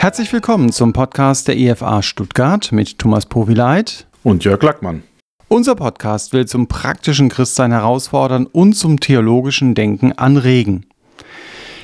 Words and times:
Herzlich 0.00 0.32
willkommen 0.32 0.72
zum 0.72 0.94
Podcast 0.94 1.46
der 1.46 1.58
EFA 1.58 2.00
Stuttgart 2.00 2.72
mit 2.72 2.98
Thomas 2.98 3.26
Powileit 3.26 4.06
und 4.22 4.44
Jörg 4.44 4.62
Lackmann. 4.62 5.02
Unser 5.48 5.74
Podcast 5.74 6.32
will 6.32 6.46
zum 6.46 6.68
praktischen 6.68 7.28
Christsein 7.28 7.70
herausfordern 7.70 8.46
und 8.46 8.72
zum 8.72 8.98
theologischen 8.98 9.74
Denken 9.74 10.12
anregen. 10.12 10.86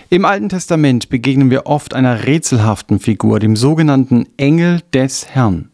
Im 0.08 0.24
Alten 0.24 0.48
Testament 0.48 1.10
begegnen 1.10 1.50
wir 1.50 1.66
oft 1.66 1.92
einer 1.92 2.24
rätselhaften 2.24 3.00
Figur, 3.00 3.38
dem 3.38 3.54
sogenannten 3.54 4.26
Engel 4.38 4.80
des 4.94 5.28
Herrn. 5.28 5.68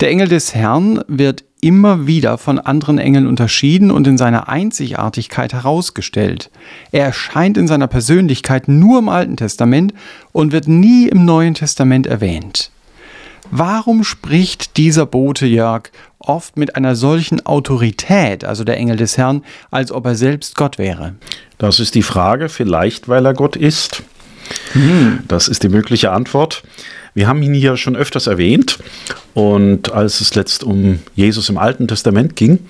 Der 0.00 0.08
Engel 0.08 0.28
des 0.28 0.54
Herrn 0.54 1.04
wird 1.08 1.44
immer 1.60 2.06
wieder 2.06 2.38
von 2.38 2.58
anderen 2.58 2.98
Engeln 2.98 3.26
unterschieden 3.26 3.90
und 3.90 4.06
in 4.06 4.18
seiner 4.18 4.48
Einzigartigkeit 4.48 5.52
herausgestellt. 5.52 6.50
Er 6.92 7.04
erscheint 7.04 7.56
in 7.56 7.68
seiner 7.68 7.86
Persönlichkeit 7.86 8.68
nur 8.68 8.98
im 8.98 9.08
Alten 9.08 9.36
Testament 9.36 9.94
und 10.32 10.52
wird 10.52 10.68
nie 10.68 11.08
im 11.08 11.24
Neuen 11.24 11.54
Testament 11.54 12.06
erwähnt. 12.06 12.70
Warum 13.50 14.04
spricht 14.04 14.76
dieser 14.76 15.06
Bote 15.06 15.46
Jörg 15.46 15.90
oft 16.20 16.56
mit 16.56 16.76
einer 16.76 16.94
solchen 16.94 17.44
Autorität, 17.44 18.44
also 18.44 18.62
der 18.62 18.76
Engel 18.76 18.96
des 18.96 19.18
Herrn, 19.18 19.42
als 19.70 19.90
ob 19.90 20.06
er 20.06 20.14
selbst 20.14 20.54
Gott 20.54 20.78
wäre? 20.78 21.14
Das 21.58 21.80
ist 21.80 21.94
die 21.94 22.02
Frage, 22.02 22.48
vielleicht 22.48 23.08
weil 23.08 23.26
er 23.26 23.34
Gott 23.34 23.56
ist. 23.56 24.02
Hm. 24.72 25.20
Das 25.26 25.48
ist 25.48 25.62
die 25.62 25.68
mögliche 25.68 26.12
Antwort. 26.12 26.62
Wir 27.20 27.28
haben 27.28 27.42
ihn 27.42 27.52
hier 27.52 27.76
schon 27.76 27.96
öfters 27.96 28.28
erwähnt 28.28 28.78
und 29.34 29.92
als 29.92 30.22
es 30.22 30.34
letzt 30.34 30.64
um 30.64 31.00
Jesus 31.14 31.50
im 31.50 31.58
Alten 31.58 31.86
Testament 31.86 32.34
ging, 32.34 32.60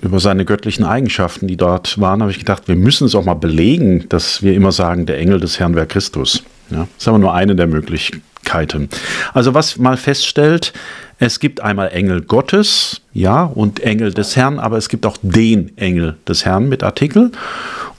über 0.00 0.18
seine 0.18 0.44
göttlichen 0.44 0.84
Eigenschaften, 0.84 1.46
die 1.46 1.56
dort 1.56 2.00
waren, 2.00 2.22
habe 2.22 2.32
ich 2.32 2.40
gedacht, 2.40 2.66
wir 2.66 2.74
müssen 2.74 3.06
es 3.06 3.14
auch 3.14 3.24
mal 3.24 3.34
belegen, 3.34 4.08
dass 4.08 4.42
wir 4.42 4.54
immer 4.54 4.72
sagen, 4.72 5.06
der 5.06 5.18
Engel 5.18 5.38
des 5.38 5.60
Herrn 5.60 5.76
wäre 5.76 5.86
Christus. 5.86 6.42
Ja, 6.70 6.78
das 6.78 6.88
ist 6.98 7.06
aber 7.06 7.20
nur 7.20 7.34
eine 7.34 7.54
der 7.54 7.68
Möglichkeiten. 7.68 8.88
Also 9.32 9.54
was 9.54 9.78
mal 9.78 9.96
feststellt, 9.96 10.72
es 11.20 11.38
gibt 11.38 11.60
einmal 11.60 11.90
Engel 11.90 12.20
Gottes, 12.22 13.00
ja, 13.12 13.44
und 13.44 13.78
Engel 13.78 14.12
des 14.12 14.34
Herrn, 14.34 14.58
aber 14.58 14.76
es 14.76 14.88
gibt 14.88 15.06
auch 15.06 15.18
den 15.22 15.78
Engel 15.78 16.16
des 16.26 16.44
Herrn 16.44 16.68
mit 16.68 16.82
Artikel. 16.82 17.30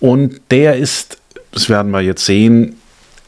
Und 0.02 0.42
der 0.52 0.76
ist, 0.76 1.20
das 1.54 1.70
werden 1.70 1.94
wir 1.94 2.02
jetzt 2.02 2.26
sehen, 2.26 2.76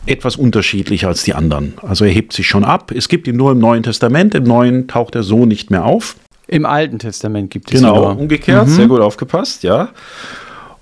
etwas 0.06 0.36
unterschiedlich 0.36 1.06
als 1.06 1.24
die 1.24 1.34
anderen. 1.34 1.74
Also 1.82 2.06
er 2.06 2.12
hebt 2.12 2.34
sich 2.34 2.48
schon 2.48 2.64
ab. 2.64 2.92
Es 2.92 3.10
gibt 3.10 3.28
ihn 3.28 3.38
nur 3.38 3.52
im 3.52 3.60
Neuen 3.60 3.84
Testament. 3.84 4.36
Im 4.36 4.44
Neuen 4.44 4.88
taucht 4.88 5.16
er 5.16 5.24
so 5.24 5.46
nicht 5.46 5.72
mehr 5.72 5.86
auf. 5.86 6.16
Im 6.48 6.66
Alten 6.66 7.00
Testament 7.00 7.50
gibt 7.50 7.74
es 7.74 7.80
Genau, 7.80 7.96
nur. 7.96 8.18
umgekehrt. 8.20 8.68
Mhm. 8.68 8.72
Sehr 8.72 8.88
gut 8.88 9.02
aufgepasst, 9.02 9.64
ja. 9.64 9.90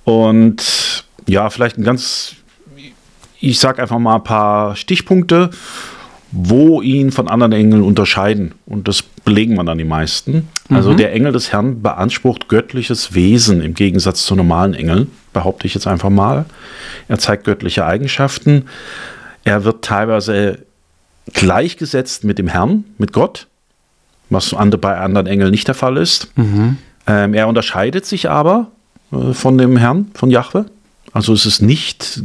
Und 0.03 1.05
ja, 1.25 1.49
vielleicht 1.49 1.77
ein 1.77 1.83
ganz, 1.83 2.35
ich 3.39 3.59
sage 3.59 3.81
einfach 3.81 3.99
mal 3.99 4.15
ein 4.15 4.23
paar 4.23 4.75
Stichpunkte, 4.75 5.51
wo 6.31 6.81
ihn 6.81 7.11
von 7.11 7.27
anderen 7.27 7.53
Engeln 7.53 7.83
unterscheiden. 7.83 8.53
Und 8.65 8.87
das 8.87 9.03
belegen 9.03 9.55
wir 9.55 9.63
dann 9.63 9.77
die 9.77 9.85
meisten. 9.85 10.49
Also 10.69 10.91
mhm. 10.91 10.97
der 10.97 11.13
Engel 11.13 11.31
des 11.31 11.53
Herrn 11.53 11.81
beansprucht 11.81 12.49
göttliches 12.49 13.13
Wesen 13.13 13.61
im 13.61 13.73
Gegensatz 13.75 14.25
zu 14.25 14.35
normalen 14.35 14.73
Engeln, 14.73 15.11
behaupte 15.33 15.67
ich 15.67 15.73
jetzt 15.73 15.87
einfach 15.87 16.09
mal. 16.09 16.45
Er 17.07 17.19
zeigt 17.19 17.43
göttliche 17.43 17.85
Eigenschaften. 17.85 18.65
Er 19.43 19.63
wird 19.63 19.83
teilweise 19.83 20.59
gleichgesetzt 21.31 22.23
mit 22.23 22.37
dem 22.39 22.47
Herrn, 22.47 22.85
mit 22.97 23.13
Gott, 23.13 23.47
was 24.29 24.55
bei 24.81 24.97
anderen 24.97 25.27
Engeln 25.27 25.51
nicht 25.51 25.67
der 25.67 25.75
Fall 25.75 25.97
ist. 25.97 26.31
Mhm. 26.35 26.77
Ähm, 27.07 27.33
er 27.33 27.47
unterscheidet 27.47 28.05
sich 28.05 28.29
aber 28.29 28.71
äh, 29.11 29.33
von 29.33 29.57
dem 29.57 29.77
Herrn, 29.77 30.11
von 30.13 30.31
Jahwe. 30.31 30.65
Also 31.11 31.33
es 31.33 31.45
ist 31.45 31.61
nicht, 31.61 32.23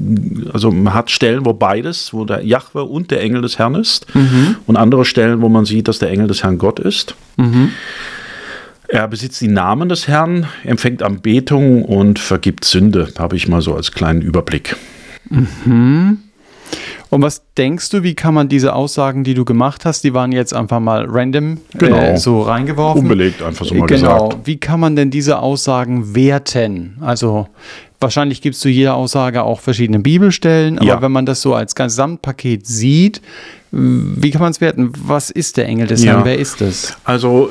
also 0.52 0.70
man 0.70 0.94
hat 0.94 1.10
Stellen, 1.10 1.44
wo 1.44 1.52
beides, 1.52 2.14
wo 2.14 2.24
der 2.24 2.44
Jahwe 2.44 2.84
und 2.84 3.10
der 3.10 3.20
Engel 3.20 3.42
des 3.42 3.58
Herrn 3.58 3.74
ist. 3.74 4.14
Mhm. 4.14 4.56
Und 4.66 4.76
andere 4.76 5.04
Stellen, 5.04 5.42
wo 5.42 5.50
man 5.50 5.66
sieht, 5.66 5.88
dass 5.88 5.98
der 5.98 6.10
Engel 6.10 6.26
des 6.26 6.42
Herrn 6.42 6.56
Gott 6.56 6.80
ist. 6.80 7.14
Mhm. 7.36 7.72
Er 8.88 9.06
besitzt 9.06 9.40
die 9.42 9.48
Namen 9.48 9.90
des 9.90 10.08
Herrn, 10.08 10.46
empfängt 10.64 11.02
Anbetung 11.02 11.84
und 11.84 12.18
vergibt 12.18 12.64
Sünde. 12.64 13.08
Habe 13.18 13.36
ich 13.36 13.46
mal 13.46 13.60
so 13.60 13.74
als 13.74 13.92
kleinen 13.92 14.22
Überblick. 14.22 14.76
Mhm. 15.28 16.18
Und 17.10 17.22
was 17.22 17.42
denkst 17.56 17.90
du, 17.90 18.02
wie 18.02 18.14
kann 18.14 18.34
man 18.34 18.48
diese 18.48 18.74
Aussagen, 18.74 19.24
die 19.24 19.34
du 19.34 19.44
gemacht 19.44 19.84
hast, 19.84 20.04
die 20.04 20.12
waren 20.12 20.32
jetzt 20.32 20.54
einfach 20.54 20.80
mal 20.80 21.06
random 21.08 21.58
genau. 21.74 21.96
äh, 21.96 22.16
so 22.16 22.42
reingeworfen? 22.42 23.02
Unbelegt, 23.02 23.42
einfach 23.42 23.64
so 23.64 23.74
mal 23.74 23.86
genau. 23.86 24.28
gesagt. 24.28 24.46
Wie 24.46 24.58
kann 24.58 24.80
man 24.80 24.96
denn 24.96 25.10
diese 25.10 25.38
Aussagen 25.38 26.14
werten? 26.14 26.96
Also 27.00 27.48
wahrscheinlich 28.00 28.42
gibst 28.42 28.64
du 28.64 28.68
jeder 28.68 28.94
Aussage 28.94 29.42
auch 29.42 29.60
verschiedene 29.60 30.00
Bibelstellen, 30.00 30.78
aber 30.78 30.86
ja. 30.86 31.02
wenn 31.02 31.12
man 31.12 31.24
das 31.24 31.40
so 31.40 31.54
als 31.54 31.74
Gesamtpaket 31.74 32.66
sieht, 32.66 33.22
wie 33.70 34.30
kann 34.30 34.42
man 34.42 34.50
es 34.50 34.60
werten? 34.60 34.92
Was 35.04 35.30
ist 35.30 35.56
der 35.56 35.66
Engel 35.66 35.86
des 35.86 36.04
ja. 36.04 36.12
Herrn? 36.12 36.24
Wer 36.24 36.38
ist 36.38 36.60
es? 36.60 36.96
Also 37.04 37.50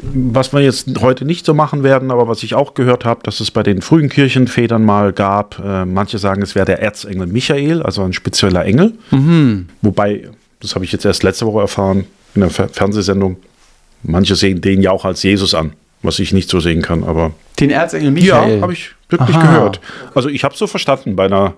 was 0.00 0.52
wir 0.52 0.60
jetzt 0.60 0.88
heute 1.00 1.24
nicht 1.24 1.44
so 1.44 1.54
machen 1.54 1.82
werden, 1.82 2.10
aber 2.10 2.28
was 2.28 2.42
ich 2.42 2.54
auch 2.54 2.74
gehört 2.74 3.04
habe, 3.04 3.20
dass 3.24 3.40
es 3.40 3.50
bei 3.50 3.62
den 3.62 3.82
frühen 3.82 4.08
Kirchenvätern 4.08 4.84
mal 4.84 5.12
gab, 5.12 5.58
äh, 5.58 5.84
manche 5.84 6.18
sagen, 6.18 6.42
es 6.42 6.54
wäre 6.54 6.66
der 6.66 6.80
Erzengel 6.80 7.26
Michael, 7.26 7.82
also 7.82 8.02
ein 8.02 8.12
spezieller 8.12 8.64
Engel. 8.64 8.94
Mhm. 9.10 9.68
Wobei, 9.82 10.28
das 10.60 10.74
habe 10.74 10.84
ich 10.84 10.92
jetzt 10.92 11.04
erst 11.04 11.24
letzte 11.24 11.46
Woche 11.46 11.60
erfahren 11.60 12.04
in 12.34 12.42
der 12.42 12.50
Fer 12.50 12.68
Fernsehsendung, 12.68 13.38
manche 14.02 14.36
sehen 14.36 14.60
den 14.60 14.82
ja 14.82 14.92
auch 14.92 15.04
als 15.04 15.22
Jesus 15.22 15.54
an, 15.54 15.72
was 16.02 16.20
ich 16.20 16.32
nicht 16.32 16.48
so 16.48 16.60
sehen 16.60 16.82
kann, 16.82 17.02
aber. 17.02 17.32
Den 17.58 17.70
Erzengel 17.70 18.12
Michael? 18.12 18.56
Ja, 18.56 18.62
habe 18.62 18.72
ich 18.72 18.92
wirklich 19.08 19.36
Aha. 19.36 19.46
gehört. 19.46 19.80
Also 20.14 20.28
ich 20.28 20.44
habe 20.44 20.52
es 20.52 20.60
so 20.60 20.68
verstanden 20.68 21.16
bei 21.16 21.24
einer 21.24 21.54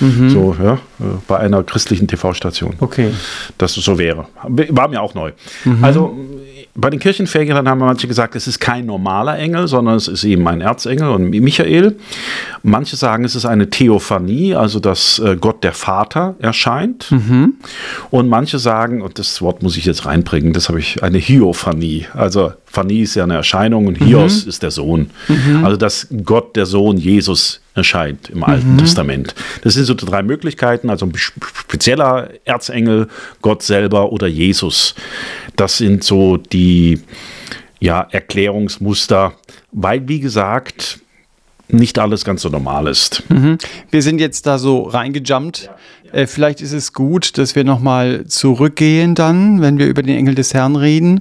Mhm. 0.00 0.30
So, 0.30 0.56
ja, 0.60 0.74
äh, 0.74 1.04
bei 1.28 1.38
einer 1.38 1.62
christlichen 1.62 2.08
TV-Station. 2.08 2.74
Okay. 2.80 3.12
Dass 3.58 3.76
es 3.76 3.84
so 3.84 3.98
wäre. 3.98 4.26
War 4.42 4.88
mir 4.88 5.00
auch 5.00 5.14
neu. 5.14 5.32
Mhm. 5.64 5.84
Also 5.84 6.16
bei 6.74 6.88
den 6.88 7.00
Kirchenvätern 7.00 7.68
haben 7.68 7.80
manche 7.80 8.08
gesagt, 8.08 8.34
es 8.34 8.46
ist 8.46 8.58
kein 8.58 8.86
normaler 8.86 9.38
Engel, 9.38 9.68
sondern 9.68 9.96
es 9.96 10.08
ist 10.08 10.24
eben 10.24 10.46
ein 10.48 10.62
Erzengel 10.62 11.10
und 11.10 11.28
Michael. 11.28 11.96
Manche 12.62 12.96
sagen, 12.96 13.24
es 13.24 13.34
ist 13.34 13.44
eine 13.44 13.68
Theophanie, 13.68 14.54
also 14.54 14.80
dass 14.80 15.18
äh, 15.18 15.36
Gott 15.38 15.64
der 15.64 15.72
Vater 15.72 16.34
erscheint. 16.38 17.10
Mhm. 17.10 17.54
Und 18.10 18.28
manche 18.30 18.58
sagen, 18.58 19.02
und 19.02 19.18
das 19.18 19.42
Wort 19.42 19.62
muss 19.62 19.76
ich 19.76 19.84
jetzt 19.84 20.06
reinbringen, 20.06 20.54
das 20.54 20.70
habe 20.70 20.80
ich 20.80 21.02
eine 21.02 21.18
Hiophanie. 21.18 22.06
Also 22.14 22.52
Phanie 22.72 23.02
ist 23.02 23.14
ja 23.16 23.24
eine 23.24 23.34
Erscheinung 23.34 23.86
und 23.86 23.96
Hios 23.96 24.44
mhm. 24.44 24.48
ist 24.48 24.62
der 24.62 24.70
Sohn. 24.70 25.10
Mhm. 25.28 25.62
Also 25.62 25.76
dass 25.76 26.08
Gott 26.24 26.56
der 26.56 26.64
Sohn 26.64 26.96
Jesus 26.96 27.60
erscheint 27.74 28.30
im 28.30 28.42
Alten 28.42 28.72
mhm. 28.72 28.78
Testament. 28.78 29.34
Das 29.62 29.74
sind 29.74 29.84
so 29.84 29.92
die 29.92 30.06
drei 30.06 30.22
Möglichkeiten, 30.22 30.88
also 30.88 31.04
ein 31.04 31.12
spezieller 31.14 32.30
Erzengel, 32.46 33.08
Gott 33.42 33.62
selber 33.62 34.10
oder 34.10 34.26
Jesus. 34.26 34.94
Das 35.54 35.76
sind 35.76 36.02
so 36.02 36.38
die 36.38 37.00
ja, 37.78 38.06
Erklärungsmuster, 38.10 39.34
weil, 39.72 40.08
wie 40.08 40.20
gesagt, 40.20 41.00
nicht 41.68 41.98
alles 41.98 42.24
ganz 42.24 42.40
so 42.40 42.48
normal 42.48 42.86
ist. 42.86 43.22
Mhm. 43.28 43.58
Wir 43.90 44.00
sind 44.00 44.18
jetzt 44.18 44.46
da 44.46 44.58
so 44.58 44.82
reingejumpt. 44.84 45.64
Ja, 45.64 45.76
ja. 46.04 46.12
Äh, 46.20 46.26
vielleicht 46.26 46.62
ist 46.62 46.72
es 46.72 46.92
gut, 46.94 47.36
dass 47.36 47.54
wir 47.54 47.64
nochmal 47.64 48.26
zurückgehen 48.26 49.14
dann, 49.14 49.60
wenn 49.60 49.78
wir 49.78 49.86
über 49.86 50.02
den 50.02 50.16
Engel 50.16 50.34
des 50.34 50.54
Herrn 50.54 50.76
reden 50.76 51.20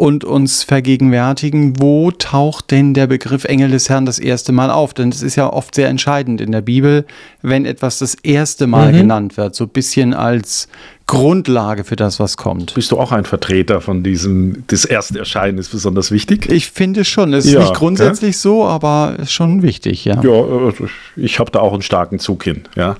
und 0.00 0.24
uns 0.24 0.62
vergegenwärtigen, 0.62 1.78
wo 1.78 2.10
taucht 2.10 2.70
denn 2.70 2.94
der 2.94 3.06
Begriff 3.06 3.44
Engel 3.44 3.70
des 3.70 3.90
Herrn 3.90 4.06
das 4.06 4.18
erste 4.18 4.50
Mal 4.50 4.70
auf? 4.70 4.94
Denn 4.94 5.10
es 5.10 5.20
ist 5.20 5.36
ja 5.36 5.52
oft 5.52 5.74
sehr 5.74 5.88
entscheidend 5.88 6.40
in 6.40 6.52
der 6.52 6.62
Bibel, 6.62 7.04
wenn 7.42 7.66
etwas 7.66 7.98
das 7.98 8.14
erste 8.14 8.66
Mal 8.66 8.94
mhm. 8.94 8.96
genannt 8.96 9.36
wird, 9.36 9.54
so 9.54 9.64
ein 9.64 9.68
bisschen 9.68 10.14
als 10.14 10.68
Grundlage 11.06 11.84
für 11.84 11.96
das, 11.96 12.18
was 12.18 12.38
kommt. 12.38 12.72
Bist 12.72 12.92
du 12.92 12.98
auch 12.98 13.12
ein 13.12 13.26
Vertreter 13.26 13.82
von 13.82 14.02
diesem, 14.02 14.64
das 14.68 14.86
erste 14.86 15.18
Erscheinen 15.18 15.58
ist 15.58 15.70
besonders 15.70 16.10
wichtig? 16.10 16.50
Ich 16.50 16.70
finde 16.70 17.04
schon. 17.04 17.34
Es 17.34 17.44
ist 17.44 17.52
ja, 17.52 17.60
nicht 17.60 17.74
grundsätzlich 17.74 18.36
ja? 18.36 18.40
so, 18.40 18.64
aber 18.64 19.16
ist 19.18 19.32
schon 19.32 19.60
wichtig, 19.60 20.06
ja. 20.06 20.18
Ja, 20.22 20.30
also 20.30 20.88
ich 21.14 21.38
habe 21.38 21.50
da 21.50 21.58
auch 21.58 21.74
einen 21.74 21.82
starken 21.82 22.20
Zug 22.20 22.44
hin, 22.44 22.62
ja. 22.74 22.96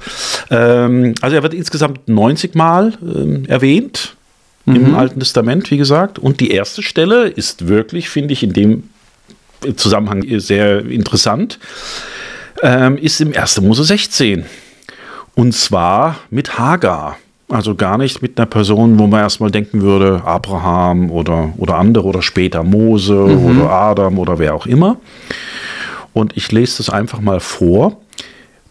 Ähm, 0.51 1.15
also 1.23 1.35
er 1.35 1.43
wird 1.43 1.55
insgesamt 1.55 2.09
90 2.09 2.55
Mal 2.55 2.93
ähm, 3.03 3.47
erwähnt 3.47 4.17
mhm. 4.71 4.87
im 4.87 4.95
Alten 4.95 5.21
Testament, 5.21 5.71
wie 5.71 5.77
gesagt. 5.77 6.19
Und 6.19 6.41
die 6.41 6.51
erste 6.51 6.83
Stelle 6.83 7.29
ist 7.29 7.69
wirklich, 7.69 8.09
finde 8.09 8.33
ich, 8.33 8.43
in 8.43 8.53
dem 8.53 8.85
Zusammenhang 9.77 10.25
sehr 10.39 10.87
interessant, 10.87 11.59
ähm, 12.63 12.97
ist 12.97 13.21
im 13.21 13.35
1. 13.37 13.61
Mose 13.61 13.85
16. 13.85 14.45
Und 15.35 15.55
zwar 15.55 16.17
mit 16.31 16.59
Hagar. 16.59 17.17
Also 17.49 17.75
gar 17.75 17.99
nicht 17.99 18.23
mit 18.23 18.39
einer 18.39 18.47
Person, 18.47 18.99
wo 18.99 19.09
man 19.09 19.21
erstmal 19.21 19.51
denken 19.51 19.83
würde, 19.83 20.23
Abraham 20.25 21.11
oder, 21.11 21.53
oder 21.57 21.75
andere 21.77 22.05
oder 22.05 22.23
später 22.23 22.63
Mose 22.63 23.15
mhm. 23.15 23.61
oder 23.61 23.71
Adam 23.71 24.19
oder 24.21 24.39
wer 24.39 24.55
auch 24.55 24.67
immer. 24.67 24.99
Und 26.13 26.37
ich 26.37 26.53
lese 26.53 26.79
das 26.79 26.91
einfach 26.91 27.21
mal 27.21 27.41
vor 27.41 27.97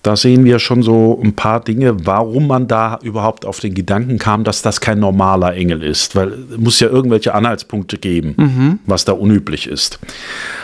da 0.01 0.15
sehen 0.15 0.45
wir 0.45 0.59
schon 0.59 0.81
so 0.81 1.19
ein 1.21 1.33
paar 1.33 1.59
Dinge, 1.59 2.05
warum 2.05 2.47
man 2.47 2.67
da 2.67 2.99
überhaupt 3.03 3.45
auf 3.45 3.59
den 3.59 3.73
Gedanken 3.73 4.17
kam, 4.17 4.43
dass 4.43 4.61
das 4.61 4.79
kein 4.79 4.99
normaler 4.99 5.53
Engel 5.55 5.83
ist. 5.83 6.15
Weil 6.15 6.33
es 6.51 6.57
muss 6.57 6.79
ja 6.79 6.87
irgendwelche 6.87 7.33
Anhaltspunkte 7.33 7.97
geben, 7.97 8.33
mhm. 8.37 8.79
was 8.85 9.03
da 9.03 9.11
unüblich 9.11 9.67
ist. 9.67 9.99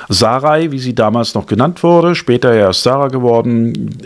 Sarai, 0.07 0.71
wie 0.71 0.79
sie 0.79 0.95
damals 0.95 1.33
noch 1.33 1.47
genannt 1.47 1.83
wurde, 1.83 2.15
später 2.15 2.53
erst 2.53 2.83
Sarah 2.83 3.09
geworden, 3.09 3.97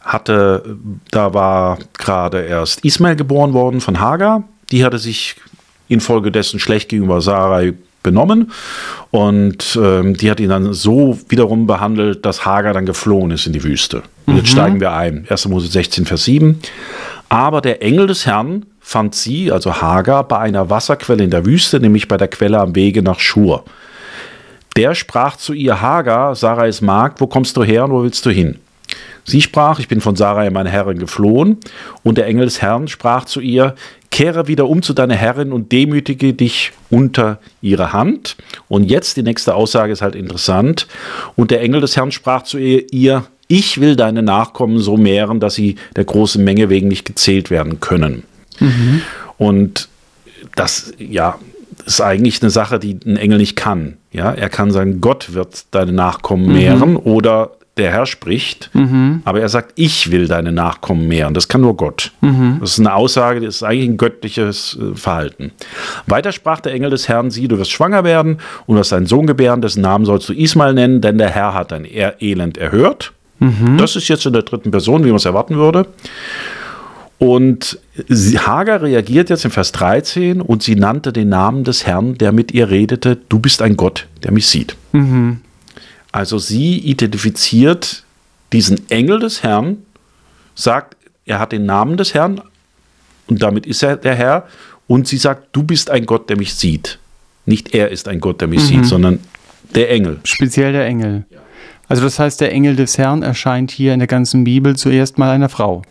hatte, 0.00 0.76
da 1.10 1.32
war 1.32 1.78
gerade 1.96 2.42
erst 2.42 2.84
Ismael 2.84 3.16
geboren 3.16 3.52
worden 3.54 3.80
von 3.80 4.00
Hagar. 4.00 4.44
Die 4.70 4.84
hatte 4.84 4.98
sich 4.98 5.36
infolgedessen 5.88 6.60
schlecht 6.60 6.90
gegenüber 6.90 7.20
Sarai 7.20 7.74
benommen 8.08 8.50
und 9.10 9.78
ähm, 9.82 10.16
die 10.16 10.30
hat 10.30 10.40
ihn 10.40 10.48
dann 10.48 10.72
so 10.72 11.18
wiederum 11.28 11.66
behandelt, 11.66 12.24
dass 12.24 12.44
Hagar 12.44 12.74
dann 12.74 12.86
geflohen 12.86 13.30
ist 13.30 13.46
in 13.46 13.52
die 13.52 13.62
Wüste. 13.62 14.02
Und 14.26 14.36
jetzt 14.36 14.46
mhm. 14.46 14.52
steigen 14.52 14.80
wir 14.80 14.92
ein. 14.92 15.26
1. 15.28 15.48
Mose 15.48 15.68
16, 15.68 16.06
Vers 16.06 16.24
7. 16.24 16.58
Aber 17.28 17.60
der 17.60 17.82
Engel 17.82 18.06
des 18.06 18.26
Herrn 18.26 18.64
fand 18.80 19.14
sie, 19.14 19.52
also 19.52 19.80
Hagar, 19.82 20.26
bei 20.26 20.38
einer 20.38 20.70
Wasserquelle 20.70 21.22
in 21.22 21.30
der 21.30 21.44
Wüste, 21.44 21.80
nämlich 21.80 22.08
bei 22.08 22.16
der 22.16 22.28
Quelle 22.28 22.58
am 22.58 22.74
Wege 22.74 23.02
nach 23.02 23.20
Schur. 23.20 23.64
Der 24.76 24.94
sprach 24.94 25.36
zu 25.36 25.52
ihr, 25.52 25.80
Hagar, 25.80 26.34
Sarais 26.34 26.80
Magd, 26.80 27.20
wo 27.20 27.26
kommst 27.26 27.56
du 27.56 27.64
her 27.64 27.84
und 27.84 27.90
wo 27.90 28.02
willst 28.02 28.24
du 28.24 28.30
hin? 28.30 28.58
Sie 29.24 29.42
sprach, 29.42 29.78
ich 29.78 29.88
bin 29.88 30.00
von 30.00 30.16
Sarai, 30.16 30.48
meine 30.48 30.70
Herrin, 30.70 30.98
geflohen. 30.98 31.58
Und 32.02 32.16
der 32.16 32.26
Engel 32.26 32.46
des 32.46 32.62
Herrn 32.62 32.88
sprach 32.88 33.26
zu 33.26 33.40
ihr, 33.40 33.74
kehre 34.10 34.48
wieder 34.48 34.68
um 34.68 34.82
zu 34.82 34.94
deiner 34.94 35.14
Herrin 35.14 35.52
und 35.52 35.72
demütige 35.72 36.34
dich 36.34 36.72
unter 36.90 37.38
ihre 37.60 37.92
Hand. 37.92 38.36
Und 38.68 38.84
jetzt 38.84 39.16
die 39.16 39.22
nächste 39.22 39.54
Aussage 39.54 39.92
ist 39.92 40.02
halt 40.02 40.14
interessant. 40.14 40.86
Und 41.36 41.50
der 41.50 41.60
Engel 41.60 41.80
des 41.80 41.96
Herrn 41.96 42.12
sprach 42.12 42.42
zu 42.42 42.58
ihr, 42.58 43.24
ich 43.48 43.80
will 43.80 43.96
deine 43.96 44.22
Nachkommen 44.22 44.78
so 44.78 44.96
mehren, 44.96 45.40
dass 45.40 45.54
sie 45.54 45.76
der 45.96 46.04
großen 46.04 46.42
Menge 46.42 46.68
wegen 46.68 46.88
nicht 46.88 47.04
gezählt 47.04 47.50
werden 47.50 47.80
können. 47.80 48.24
Mhm. 48.60 49.02
Und 49.38 49.88
das, 50.54 50.92
ja, 50.98 51.38
ist 51.86 52.00
eigentlich 52.00 52.42
eine 52.42 52.50
Sache, 52.50 52.78
die 52.78 52.98
ein 53.06 53.16
Engel 53.16 53.38
nicht 53.38 53.56
kann. 53.56 53.96
Ja, 54.12 54.32
er 54.32 54.48
kann 54.48 54.70
sagen, 54.70 55.00
Gott 55.00 55.32
wird 55.34 55.66
deine 55.70 55.92
Nachkommen 55.92 56.52
mehren 56.52 56.92
mhm. 56.92 56.96
oder 56.98 57.52
der 57.78 57.90
Herr 57.92 58.06
spricht, 58.06 58.70
mhm. 58.74 59.22
aber 59.24 59.40
er 59.40 59.48
sagt, 59.48 59.72
ich 59.76 60.10
will 60.10 60.28
deine 60.28 60.52
Nachkommen 60.52 61.08
mehren. 61.08 61.34
Das 61.34 61.48
kann 61.48 61.60
nur 61.60 61.76
Gott. 61.76 62.12
Mhm. 62.20 62.58
Das 62.60 62.72
ist 62.72 62.80
eine 62.80 62.94
Aussage, 62.94 63.40
das 63.40 63.56
ist 63.56 63.62
eigentlich 63.62 63.88
ein 63.88 63.96
göttliches 63.96 64.78
äh, 64.80 64.94
Verhalten. 64.94 65.52
Weiter 66.06 66.32
sprach 66.32 66.60
der 66.60 66.72
Engel 66.72 66.90
des 66.90 67.08
Herrn, 67.08 67.30
sieh, 67.30 67.48
du 67.48 67.58
wirst 67.58 67.70
schwanger 67.70 68.04
werden 68.04 68.38
und 68.66 68.76
wirst 68.76 68.92
einen 68.92 69.06
Sohn 69.06 69.26
gebären, 69.26 69.62
dessen 69.62 69.80
Namen 69.80 70.04
sollst 70.04 70.28
du 70.28 70.32
Ismael 70.32 70.74
nennen, 70.74 71.00
denn 71.00 71.18
der 71.18 71.30
Herr 71.30 71.54
hat 71.54 71.72
dein 71.72 71.86
Elend 71.86 72.58
erhört. 72.58 73.12
Mhm. 73.38 73.78
Das 73.78 73.96
ist 73.96 74.08
jetzt 74.08 74.26
in 74.26 74.32
der 74.32 74.42
dritten 74.42 74.70
Person, 74.70 75.04
wie 75.04 75.08
man 75.08 75.16
es 75.16 75.24
erwarten 75.24 75.56
würde. 75.56 75.86
Und 77.18 77.80
Hagar 78.08 78.82
reagiert 78.82 79.28
jetzt 79.28 79.44
in 79.44 79.50
Vers 79.50 79.72
13 79.72 80.40
und 80.40 80.62
sie 80.62 80.76
nannte 80.76 81.12
den 81.12 81.28
Namen 81.28 81.64
des 81.64 81.84
Herrn, 81.84 82.16
der 82.16 82.30
mit 82.30 82.52
ihr 82.52 82.70
redete, 82.70 83.18
du 83.28 83.40
bist 83.40 83.60
ein 83.60 83.76
Gott, 83.76 84.06
der 84.22 84.30
mich 84.30 84.46
sieht. 84.46 84.76
Mhm. 84.92 85.38
Also 86.12 86.38
sie 86.38 86.78
identifiziert 86.78 88.04
diesen 88.52 88.88
Engel 88.90 89.18
des 89.20 89.42
Herrn, 89.42 89.82
sagt, 90.54 90.96
er 91.26 91.38
hat 91.38 91.52
den 91.52 91.66
Namen 91.66 91.96
des 91.96 92.14
Herrn 92.14 92.40
und 93.26 93.42
damit 93.42 93.66
ist 93.66 93.82
er 93.82 93.96
der 93.96 94.14
Herr 94.14 94.46
und 94.86 95.06
sie 95.06 95.18
sagt, 95.18 95.48
du 95.52 95.62
bist 95.62 95.90
ein 95.90 96.06
Gott, 96.06 96.30
der 96.30 96.38
mich 96.38 96.54
sieht. 96.54 96.98
Nicht 97.44 97.74
er 97.74 97.90
ist 97.90 98.08
ein 98.08 98.20
Gott, 98.20 98.40
der 98.40 98.48
mich 98.48 98.60
mhm. 98.60 98.66
sieht, 98.66 98.86
sondern 98.86 99.20
der 99.74 99.90
Engel. 99.90 100.20
Speziell 100.24 100.72
der 100.72 100.86
Engel. 100.86 101.26
Also 101.88 102.02
das 102.02 102.18
heißt, 102.18 102.40
der 102.40 102.52
Engel 102.52 102.76
des 102.76 102.98
Herrn 102.98 103.22
erscheint 103.22 103.70
hier 103.70 103.92
in 103.92 103.98
der 103.98 104.08
ganzen 104.08 104.44
Bibel 104.44 104.76
zuerst 104.76 105.18
mal 105.18 105.30
einer 105.30 105.48
Frau. 105.48 105.82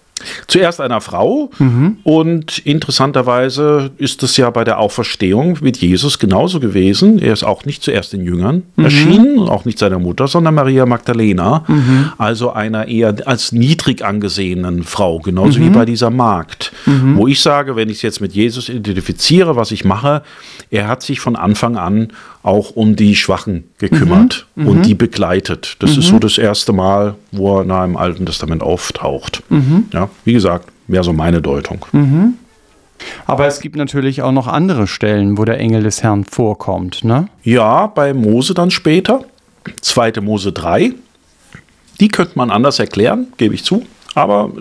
Zuerst 0.47 0.81
einer 0.81 1.01
Frau 1.01 1.51
mhm. 1.59 1.97
und 2.03 2.57
interessanterweise 2.59 3.91
ist 3.97 4.23
es 4.23 4.35
ja 4.37 4.49
bei 4.49 4.63
der 4.63 4.79
Auferstehung 4.79 5.59
mit 5.61 5.77
Jesus 5.77 6.17
genauso 6.19 6.59
gewesen. 6.59 7.19
Er 7.19 7.33
ist 7.33 7.43
auch 7.43 7.65
nicht 7.65 7.83
zuerst 7.83 8.13
den 8.13 8.21
Jüngern 8.21 8.63
mhm. 8.75 8.83
erschienen, 8.83 9.39
auch 9.39 9.65
nicht 9.65 9.77
seiner 9.77 9.99
Mutter, 9.99 10.27
sondern 10.27 10.55
Maria 10.55 10.85
Magdalena, 10.85 11.65
mhm. 11.67 12.11
also 12.17 12.51
einer 12.51 12.87
eher 12.87 13.15
als 13.25 13.51
niedrig 13.51 14.03
angesehenen 14.03 14.83
Frau, 14.83 15.19
genauso 15.19 15.59
wie 15.59 15.69
bei 15.69 15.85
dieser 15.85 16.09
Magd. 16.09 16.71
Wo 17.15 17.27
ich 17.27 17.41
sage, 17.41 17.75
wenn 17.75 17.89
ich 17.89 17.97
es 17.97 18.01
jetzt 18.01 18.21
mit 18.21 18.33
Jesus 18.33 18.69
identifiziere, 18.69 19.55
was 19.55 19.71
ich 19.71 19.85
mache, 19.85 20.23
er 20.69 20.87
hat 20.87 21.01
sich 21.01 21.19
von 21.19 21.35
Anfang 21.35 21.77
an 21.77 22.09
auch 22.43 22.71
um 22.71 22.95
die 22.95 23.15
Schwachen 23.15 23.65
gekümmert 23.77 24.47
mhm. 24.55 24.67
und 24.67 24.85
die 24.85 24.95
begleitet. 24.95 25.77
Das 25.79 25.97
ist 25.97 26.07
so 26.07 26.19
das 26.19 26.37
erste 26.37 26.73
Mal, 26.73 27.15
wo 27.31 27.59
er 27.59 27.65
nach 27.65 27.85
im 27.85 27.95
Alten 27.95 28.25
Testament 28.25 28.63
auftaucht. 28.63 29.43
Ja, 29.93 30.09
wie 30.25 30.33
gesagt, 30.33 30.69
mehr 30.87 31.03
so 31.03 31.13
meine 31.13 31.41
Deutung. 31.41 31.85
Mhm. 31.91 32.33
Aber 33.25 33.47
es 33.47 33.59
gibt 33.59 33.75
natürlich 33.75 34.21
auch 34.21 34.31
noch 34.31 34.47
andere 34.47 34.87
Stellen, 34.87 35.37
wo 35.37 35.45
der 35.45 35.59
Engel 35.59 35.83
des 35.83 36.03
Herrn 36.03 36.23
vorkommt, 36.25 37.03
ne? 37.03 37.27
Ja, 37.43 37.87
bei 37.87 38.13
Mose 38.13 38.53
dann 38.53 38.71
später. 38.71 39.23
2. 39.81 40.13
Mose 40.21 40.51
3. 40.51 40.93
Die 41.99 42.07
könnte 42.07 42.33
man 42.35 42.51
anders 42.51 42.79
erklären, 42.79 43.27
gebe 43.37 43.55
ich 43.55 43.63
zu. 43.63 43.85
Aber 44.15 44.51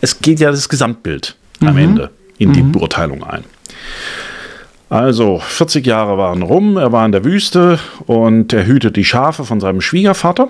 es 0.00 0.20
geht 0.20 0.40
ja 0.40 0.50
das 0.50 0.68
Gesamtbild 0.68 1.36
mhm. 1.60 1.68
am 1.68 1.76
Ende 1.76 2.10
in 2.38 2.52
die 2.52 2.62
mhm. 2.62 2.72
Beurteilung 2.72 3.22
ein. 3.22 3.44
Also 4.88 5.38
40 5.38 5.84
Jahre 5.84 6.16
waren 6.16 6.42
rum, 6.42 6.76
er 6.76 6.92
war 6.92 7.04
in 7.04 7.12
der 7.12 7.24
Wüste 7.24 7.78
und 8.06 8.52
er 8.52 8.66
hütet 8.66 8.96
die 8.96 9.04
Schafe 9.04 9.44
von 9.44 9.60
seinem 9.60 9.80
Schwiegervater. 9.80 10.48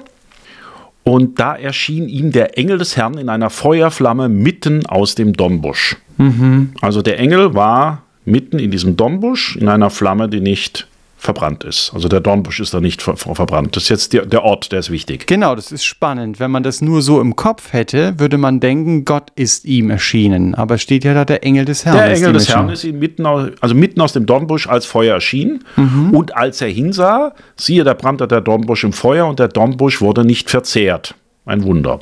Und 1.05 1.39
da 1.39 1.55
erschien 1.55 2.09
ihm 2.09 2.33
der 2.33 2.59
Engel 2.59 2.79
des 2.79 2.97
Herrn 2.97 3.17
in 3.17 3.29
einer 3.29 3.49
Feuerflamme 3.49 4.29
mitten 4.29 4.87
aus 4.87 5.15
dem 5.15 5.35
Dornbusch. 5.35 5.97
Mhm. 6.19 6.73
Also 6.81 7.01
der 7.01 7.19
Engel 7.19 7.55
war 7.55 8.03
mitten 8.25 8.59
in 8.59 8.71
diesem 8.73 8.97
Dornbusch 8.97 9.57
in 9.57 9.69
einer 9.69 9.89
Flamme, 9.89 10.29
die 10.29 10.41
nicht 10.41 10.89
verbrannt 11.27 11.65
ist. 11.65 11.93
Also 11.93 12.09
der 12.09 12.21
Dornbusch 12.21 12.61
ist 12.61 12.73
da 12.73 12.81
nicht 12.81 13.03
ver 13.03 13.17
verbrannt. 13.17 13.77
Das 13.77 13.83
ist 13.83 13.89
jetzt 13.91 14.13
der, 14.15 14.25
der, 14.25 14.45
Ort, 14.45 14.73
der 14.73 14.79
ist 14.79 14.91
wichtig. 14.91 15.27
Genau, 15.27 15.55
das 15.55 15.73
ist 15.73 15.85
spannend. 15.85 16.41
Wenn 16.41 16.51
man 16.51 16.63
das 16.63 16.81
nur 16.81 17.03
so 17.03 17.21
im 17.21 17.37
Kopf 17.37 17.75
hätte, 17.75 18.19
würde 18.19 18.39
man 18.39 18.61
denken, 18.61 19.05
Gott 19.05 19.31
ist 19.35 19.67
ihm 19.67 19.91
erschienen. 19.91 20.55
Aber 20.55 20.79
steht 20.79 21.05
ja 21.05 21.13
da 21.13 21.27
der 21.27 21.45
Engel 21.45 21.67
des 21.67 21.85
Herrn. 21.85 21.97
Der 21.97 22.11
Engel 22.13 22.33
des 22.33 22.49
Herrn 22.49 22.71
ist 22.71 22.85
ihm 22.85 22.99
mitten 22.99 23.27
aus, 23.27 23.51
also 23.61 23.75
mitten 23.75 24.01
aus 24.01 24.15
dem 24.15 24.25
Dornbusch 24.25 24.67
als 24.69 24.87
Feuer 24.87 25.15
erschienen. 25.15 25.65
Mhm. 25.77 26.11
Und 26.15 26.37
als 26.37 26.63
er 26.63 26.69
hinsah, 26.69 27.35
siehe, 27.57 27.85
da 27.85 27.93
brannte 27.93 28.27
der 28.27 28.41
Dornbusch 28.41 28.85
im 28.85 28.95
Feuer 28.95 29.27
und 29.27 29.39
der 29.39 29.49
Dornbusch 29.49 30.01
wurde 30.01 30.25
nicht 30.25 30.49
verzehrt. 30.49 31.15
Ein 31.47 31.63
Wunder. 31.63 32.01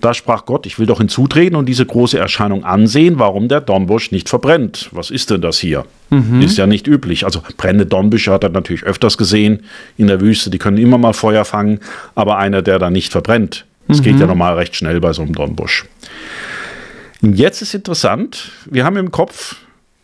Da 0.00 0.14
sprach 0.14 0.46
Gott, 0.46 0.64
ich 0.64 0.78
will 0.78 0.86
doch 0.86 0.98
hinzutreten 0.98 1.56
und 1.56 1.66
diese 1.66 1.84
große 1.84 2.16
Erscheinung 2.16 2.64
ansehen, 2.64 3.18
warum 3.18 3.48
der 3.48 3.60
Dornbusch 3.60 4.12
nicht 4.12 4.28
verbrennt. 4.28 4.88
Was 4.92 5.10
ist 5.10 5.30
denn 5.30 5.40
das 5.40 5.58
hier? 5.58 5.84
Mhm. 6.10 6.40
Ist 6.40 6.56
ja 6.56 6.68
nicht 6.68 6.86
üblich. 6.86 7.24
Also 7.24 7.42
brennende 7.56 7.86
Dornbüsche 7.86 8.30
hat 8.32 8.44
er 8.44 8.50
natürlich 8.50 8.84
öfters 8.84 9.18
gesehen 9.18 9.64
in 9.96 10.06
der 10.06 10.20
Wüste. 10.20 10.50
Die 10.50 10.58
können 10.58 10.78
immer 10.78 10.98
mal 10.98 11.14
Feuer 11.14 11.44
fangen, 11.44 11.80
aber 12.14 12.38
einer, 12.38 12.62
der 12.62 12.78
da 12.78 12.90
nicht 12.90 13.10
verbrennt. 13.10 13.66
Das 13.88 13.98
mhm. 13.98 14.04
geht 14.04 14.20
ja 14.20 14.26
normal 14.26 14.54
recht 14.54 14.76
schnell 14.76 15.00
bei 15.00 15.12
so 15.12 15.22
einem 15.22 15.34
Dornbusch. 15.34 15.86
Jetzt 17.20 17.60
ist 17.60 17.74
interessant, 17.74 18.52
wir 18.66 18.84
haben 18.84 18.96
im 18.96 19.10
Kopf, 19.10 19.56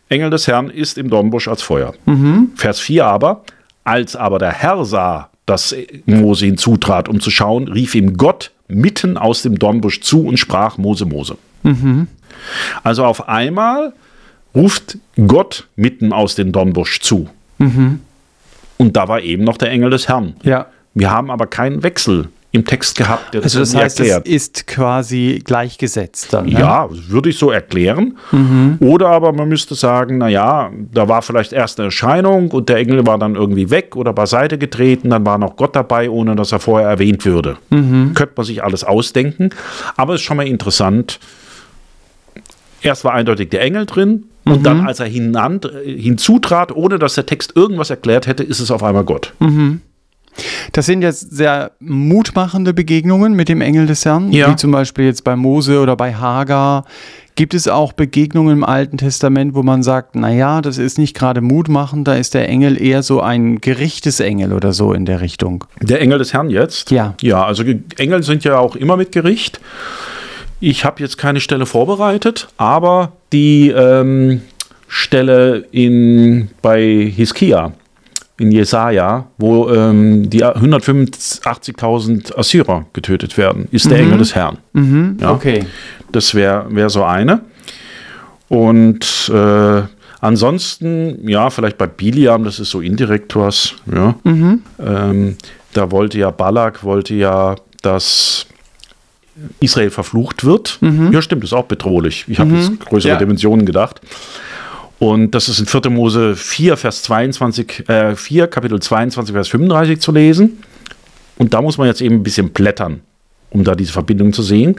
Engel 0.09 0.29
des 0.29 0.45
Herrn 0.45 0.69
ist 0.69 0.97
im 0.97 1.09
Dornbusch 1.09 1.47
als 1.47 1.61
Feuer. 1.61 1.93
Mhm. 2.05 2.51
Vers 2.55 2.81
4 2.81 3.05
aber, 3.05 3.43
als 3.85 4.17
aber 4.17 4.39
der 4.39 4.51
Herr 4.51 4.83
sah, 4.83 5.29
dass 5.45 5.73
Mose 6.05 6.45
hinzutrat, 6.45 7.07
um 7.07 7.21
zu 7.21 7.31
schauen, 7.31 7.69
rief 7.69 7.95
ihm 7.95 8.17
Gott 8.17 8.51
mitten 8.67 9.17
aus 9.17 9.41
dem 9.41 9.57
Dornbusch 9.59 10.01
zu 10.01 10.25
und 10.25 10.37
sprach 10.37 10.77
Mose, 10.77 11.05
Mose. 11.05 11.37
Mhm. 11.63 12.07
Also 12.83 13.05
auf 13.05 13.27
einmal 13.27 13.93
ruft 14.53 14.97
Gott 15.27 15.67
mitten 15.75 16.13
aus 16.13 16.35
dem 16.35 16.51
Dornbusch 16.51 16.99
zu. 16.99 17.29
Mhm. 17.57 18.01
Und 18.77 18.95
da 18.95 19.07
war 19.07 19.21
eben 19.21 19.43
noch 19.43 19.57
der 19.57 19.71
Engel 19.71 19.89
des 19.89 20.07
Herrn. 20.07 20.35
Ja. 20.43 20.67
Wir 20.93 21.11
haben 21.11 21.31
aber 21.31 21.47
keinen 21.47 21.83
Wechsel 21.83 22.29
im 22.51 22.65
Text 22.65 22.97
gehabt, 22.97 23.33
der 23.33 23.43
also 23.43 23.59
das, 23.59 23.71
das 23.71 23.81
heißt, 23.81 23.99
erklärt. 23.99 24.27
Es 24.27 24.33
ist 24.33 24.67
quasi 24.67 25.41
gleichgesetzt 25.43 26.31
dann. 26.31 26.45
Ne? 26.45 26.59
Ja, 26.59 26.87
würde 26.89 27.29
ich 27.29 27.37
so 27.37 27.51
erklären. 27.51 28.17
Mhm. 28.31 28.77
Oder 28.79 29.09
aber 29.09 29.33
man 29.33 29.49
müsste 29.49 29.75
sagen, 29.75 30.17
naja, 30.17 30.71
da 30.93 31.09
war 31.09 31.21
vielleicht 31.21 31.51
erst 31.51 31.79
eine 31.79 31.87
Erscheinung 31.87 32.51
und 32.51 32.69
der 32.69 32.77
Engel 32.77 33.05
war 33.05 33.17
dann 33.17 33.35
irgendwie 33.35 33.69
weg 33.69 33.95
oder 33.95 34.13
beiseite 34.13 34.57
getreten, 34.57 35.09
dann 35.09 35.25
war 35.25 35.37
noch 35.37 35.57
Gott 35.57 35.75
dabei, 35.75 36.09
ohne 36.09 36.35
dass 36.35 36.51
er 36.51 36.59
vorher 36.59 36.87
erwähnt 36.87 37.25
würde. 37.25 37.57
Mhm. 37.69 38.13
Könnte 38.13 38.33
man 38.37 38.45
sich 38.45 38.63
alles 38.63 38.83
ausdenken. 38.83 39.49
Aber 39.97 40.13
es 40.13 40.21
ist 40.21 40.25
schon 40.25 40.37
mal 40.37 40.47
interessant. 40.47 41.19
Erst 42.81 43.03
war 43.03 43.13
eindeutig 43.13 43.49
der 43.49 43.61
Engel 43.61 43.85
drin 43.85 44.25
und 44.45 44.59
mhm. 44.59 44.63
dann, 44.63 44.87
als 44.87 44.99
er 44.99 45.07
hinant, 45.07 45.65
äh, 45.65 45.99
hinzutrat, 45.99 46.71
ohne 46.71 46.97
dass 46.97 47.15
der 47.15 47.25
Text 47.25 47.55
irgendwas 47.55 47.89
erklärt 47.89 48.27
hätte, 48.27 48.43
ist 48.43 48.59
es 48.59 48.71
auf 48.71 48.83
einmal 48.83 49.03
Gott. 49.03 49.33
Mhm. 49.39 49.81
Das 50.71 50.85
sind 50.85 51.01
jetzt 51.01 51.35
sehr 51.35 51.71
mutmachende 51.79 52.73
Begegnungen 52.73 53.33
mit 53.33 53.49
dem 53.49 53.61
Engel 53.61 53.87
des 53.87 54.05
Herrn, 54.05 54.31
ja. 54.31 54.51
wie 54.51 54.55
zum 54.55 54.71
Beispiel 54.71 55.05
jetzt 55.05 55.23
bei 55.23 55.35
Mose 55.35 55.79
oder 55.79 55.95
bei 55.95 56.13
Hagar. 56.13 56.85
Gibt 57.35 57.53
es 57.53 57.67
auch 57.67 57.93
Begegnungen 57.93 58.57
im 58.57 58.63
Alten 58.63 58.97
Testament, 58.97 59.53
wo 59.53 59.61
man 59.61 59.83
sagt, 59.83 60.15
naja, 60.15 60.59
das 60.59 60.79
ist 60.79 60.97
nicht 60.97 61.15
gerade 61.15 61.41
mutmachend, 61.41 62.07
da 62.07 62.15
ist 62.15 62.33
der 62.33 62.49
Engel 62.49 62.81
eher 62.81 63.03
so 63.03 63.21
ein 63.21 63.61
Gerichtesengel 63.61 64.53
oder 64.53 64.73
so 64.73 64.91
in 64.91 65.05
der 65.05 65.21
Richtung? 65.21 65.63
Der 65.79 66.01
Engel 66.01 66.17
des 66.17 66.33
Herrn 66.33 66.49
jetzt? 66.49 66.89
Ja. 66.89 67.13
Ja, 67.21 67.45
also 67.45 67.63
Engel 67.97 68.23
sind 68.23 68.43
ja 68.43 68.57
auch 68.57 68.75
immer 68.75 68.97
mit 68.97 69.11
Gericht. 69.11 69.59
Ich 70.59 70.83
habe 70.83 70.99
jetzt 70.99 71.19
keine 71.19 71.39
Stelle 71.39 71.67
vorbereitet, 71.67 72.47
aber 72.57 73.11
die 73.31 73.69
ähm, 73.69 74.41
Stelle 74.87 75.65
in, 75.71 76.49
bei 76.63 77.11
Hiskia, 77.15 77.73
in 78.39 78.51
Jesaja, 78.51 79.27
wo 79.37 79.69
ähm, 79.69 80.29
die 80.29 80.43
185.000 80.45 82.37
Assyrer 82.37 82.85
getötet 82.93 83.37
werden, 83.37 83.67
ist 83.71 83.89
der 83.89 83.99
Engel 83.99 84.17
des 84.19 84.35
Herrn. 84.35 84.57
Mhm. 84.73 85.17
Ja. 85.19 85.31
Okay. 85.31 85.65
Das 86.11 86.33
wäre 86.35 86.65
wär 86.69 86.89
so 86.89 87.03
eine. 87.03 87.41
Und 88.47 89.29
äh, 89.33 89.81
ansonsten, 90.21 91.27
ja, 91.27 91.49
vielleicht 91.49 91.77
bei 91.77 91.87
Biliam, 91.87 92.43
das 92.43 92.59
ist 92.59 92.69
so 92.69 92.81
indirekt 92.81 93.35
was. 93.35 93.73
Ja. 93.93 94.15
Ähm, 94.23 95.37
da 95.73 95.91
wollte 95.91 96.17
ja 96.17 96.31
Balak, 96.31 96.83
wollte 96.83 97.13
ja, 97.15 97.55
dass 97.81 98.45
Israel 99.59 99.89
verflucht 99.89 100.43
wird. 100.45 100.79
Ja, 101.11 101.21
stimmt, 101.21 101.43
ist 101.43 101.53
auch 101.53 101.65
bedrohlich. 101.65 102.25
Ich 102.27 102.39
habe 102.39 102.55
jetzt 102.55 102.79
größere 102.79 103.13
Ja. 103.13 103.17
Dimensionen 103.19 103.65
gedacht. 103.65 104.01
Und 104.99 105.31
das 105.31 105.47
ist 105.47 105.59
in 105.59 105.65
4. 105.65 105.89
Mose 105.89 106.35
4, 106.35 106.75
Vers 106.77 107.03
22, 107.03 107.87
äh, 107.87 108.15
4, 108.15 108.47
Kapitel 108.47 108.79
22, 108.79 109.33
Vers 109.33 109.47
35 109.49 109.99
zu 109.99 110.11
lesen. 110.11 110.57
Und 111.37 111.53
da 111.53 111.61
muss 111.61 111.77
man 111.77 111.87
jetzt 111.87 112.01
eben 112.01 112.15
ein 112.15 112.23
bisschen 112.23 112.49
blättern, 112.49 113.01
um 113.51 113.63
da 113.63 113.75
diese 113.75 113.93
Verbindung 113.93 114.33
zu 114.33 114.41
sehen. 114.41 114.75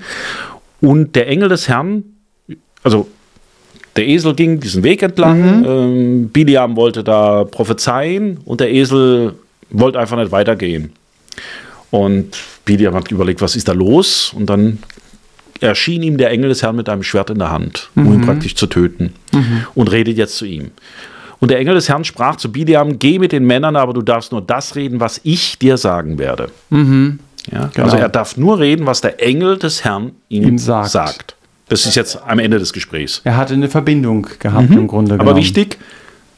Und 0.80 1.14
der 1.14 1.28
Engel 1.28 1.48
des 1.48 1.68
Herrn, 1.68 2.04
also 2.82 3.08
der 3.96 4.06
Esel 4.06 4.34
ging 4.34 4.60
diesen 4.60 4.82
Weg 4.82 5.02
entlang, 5.02 5.64
ähm, 5.64 6.28
Biliam 6.28 6.76
wollte 6.76 7.02
da 7.02 7.44
prophezeien 7.44 8.38
und 8.44 8.60
der 8.60 8.72
Esel 8.72 9.34
wollte 9.70 9.98
einfach 9.98 10.16
nicht 10.16 10.30
weitergehen. 10.30 10.92
Und 11.90 12.38
Biliam 12.64 12.94
hat 12.94 13.10
überlegt, 13.10 13.40
was 13.40 13.56
ist 13.56 13.68
da 13.68 13.72
los? 13.72 14.32
Und 14.36 14.46
dann 14.46 14.78
erschien 15.60 16.02
ihm 16.02 16.18
der 16.18 16.30
Engel 16.30 16.48
des 16.50 16.62
Herrn 16.62 16.76
mit 16.76 16.88
einem 16.88 17.02
Schwert 17.02 17.30
in 17.30 17.38
der 17.38 17.50
Hand, 17.50 17.90
um 17.96 18.12
ihn 18.12 18.20
praktisch 18.22 18.54
zu 18.54 18.66
töten. 18.66 19.12
Und 19.74 19.90
redet 19.90 20.16
jetzt 20.16 20.36
zu 20.36 20.44
ihm. 20.44 20.70
Und 21.40 21.50
der 21.50 21.58
Engel 21.60 21.74
des 21.74 21.88
Herrn 21.88 22.04
sprach 22.04 22.36
zu 22.36 22.50
Biliam, 22.50 22.98
geh 22.98 23.18
mit 23.18 23.30
den 23.32 23.44
Männern, 23.46 23.76
aber 23.76 23.92
du 23.92 24.02
darfst 24.02 24.32
nur 24.32 24.42
das 24.42 24.74
reden, 24.74 24.98
was 25.00 25.20
ich 25.22 25.58
dir 25.58 25.76
sagen 25.76 26.18
werde. 26.18 26.50
Ja, 26.70 26.78
Genau. 27.72 27.84
Also 27.84 27.96
er 27.96 28.08
darf 28.08 28.36
nur 28.36 28.58
reden, 28.58 28.86
was 28.86 29.00
der 29.00 29.22
Engel 29.22 29.56
des 29.58 29.84
Herrn 29.84 30.12
ihm, 30.28 30.42
Ihm 30.44 30.58
sagt. 30.58 30.90
sagt. 30.90 31.34
Das 31.68 31.84
ist 31.86 31.94
jetzt 31.96 32.18
am 32.26 32.38
Ende 32.38 32.58
des 32.58 32.72
Gesprächs. 32.72 33.20
Er 33.24 33.36
hatte 33.36 33.54
eine 33.54 33.68
Verbindung 33.68 34.26
gehabt 34.38 34.70
im 34.70 34.86
Grunde 34.88 35.14
Aber 35.14 35.24
genommen. 35.24 35.38
wichtig, 35.40 35.78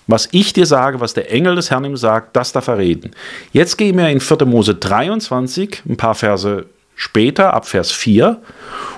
was 0.09 0.29
ich 0.33 0.53
dir 0.53 0.67
sage, 0.67 1.01
was 1.01 1.15
der 1.15 1.33
Engel 1.33 1.55
des 1.55 1.71
Herrn 1.71 1.85
ihm 1.85 1.97
sagt, 1.97 2.35
das 2.37 2.53
darf 2.53 2.67
er 2.69 2.79
reden. 2.79 3.13
Jetzt 3.53 3.79
gehen 3.79 3.97
wir 3.97 4.09
in 4.09 4.21
4. 4.21 4.45
Mose 4.45 4.75
23, 4.75 5.83
ein 5.89 5.97
paar 5.97 6.15
Verse 6.17 6.67
später, 7.01 7.55
ab 7.55 7.67
Vers 7.67 7.91
4. 7.93 8.41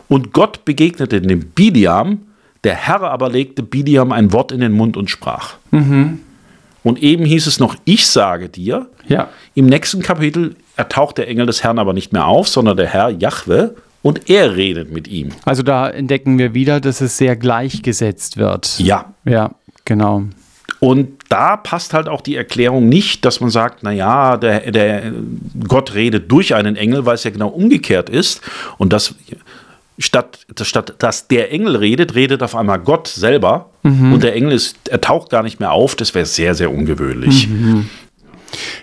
Und 0.09 0.33
Gott 0.33 0.65
begegnete 0.65 1.21
dem 1.21 1.41
Biliam, 1.51 2.23
der 2.65 2.75
Herr 2.75 3.03
aber 3.03 3.31
legte 3.31 3.63
Biliam 3.63 4.13
ein 4.13 4.33
Wort 4.33 4.53
in 4.53 4.61
den 4.61 4.73
Mund 4.73 4.97
und 4.97 5.09
sprach. 5.11 5.55
Und 5.71 7.03
eben 7.03 7.25
hieß 7.25 7.47
es 7.47 7.61
noch, 7.61 7.77
ich 7.85 8.07
sage 8.07 8.49
dir, 8.49 8.87
Ja. 9.07 9.29
im 9.55 9.67
nächsten 9.67 10.03
Kapitel 10.03 10.57
ertaucht 10.77 11.19
der 11.19 11.29
Engel 11.29 11.47
des 11.47 11.63
Herrn 11.63 11.79
aber 11.79 11.93
nicht 11.93 12.13
mehr 12.13 12.27
auf, 12.27 12.49
sondern 12.49 12.77
der 12.77 12.87
Herr 12.89 13.11
Jahwe 13.11 13.77
und 14.03 14.29
er 14.29 14.57
redet 14.57 14.91
mit 14.93 15.07
ihm. 15.07 15.29
Also 15.45 15.63
da 15.63 15.89
entdecken 15.89 16.39
wir 16.39 16.55
wieder, 16.55 16.81
dass 16.81 17.01
es 17.01 17.17
sehr 17.17 17.37
gleichgesetzt 17.37 18.37
wird. 18.37 18.79
Ja. 18.81 19.15
Ja, 19.25 19.53
genau. 19.85 20.25
Und 20.83 21.11
da 21.29 21.57
passt 21.57 21.95
halt 21.95 22.09
auch 22.09 22.23
die 22.23 22.35
Erklärung 22.35 22.89
nicht, 22.89 23.25
dass 23.25 23.41
man 23.41 23.51
sagt, 23.51 23.85
naja, 23.85 24.37
der, 24.37 24.73
der 24.73 25.13
Gott 25.69 25.95
redet 25.95 26.29
durch 26.33 26.57
einen 26.57 26.75
Engel, 26.75 27.07
weil 27.07 27.15
es 27.15 27.23
ja 27.23 27.31
genau 27.31 27.51
umgekehrt 27.51 28.11
ist. 28.11 28.41
Und 28.79 28.93
das 28.93 29.15
statt, 29.97 30.45
statt 30.61 30.97
dass 30.99 31.29
der 31.29 31.53
Engel 31.53 31.77
redet, 31.77 32.17
redet 32.17 32.43
auf 32.43 32.57
einmal 32.57 32.81
Gott 32.81 33.07
selber. 33.07 33.71
Und 33.85 34.25
der 34.25 34.35
Engel 34.35 34.51
ist, 34.51 34.77
er 34.89 35.01
taucht 35.01 35.31
gar 35.31 35.45
nicht 35.45 35.61
mehr 35.61 35.71
auf. 35.71 35.95
Das 35.95 36.17
wäre 36.17 36.27
sehr, 36.27 36.57
sehr 36.57 36.73
ungewöhnlich. 36.73 37.47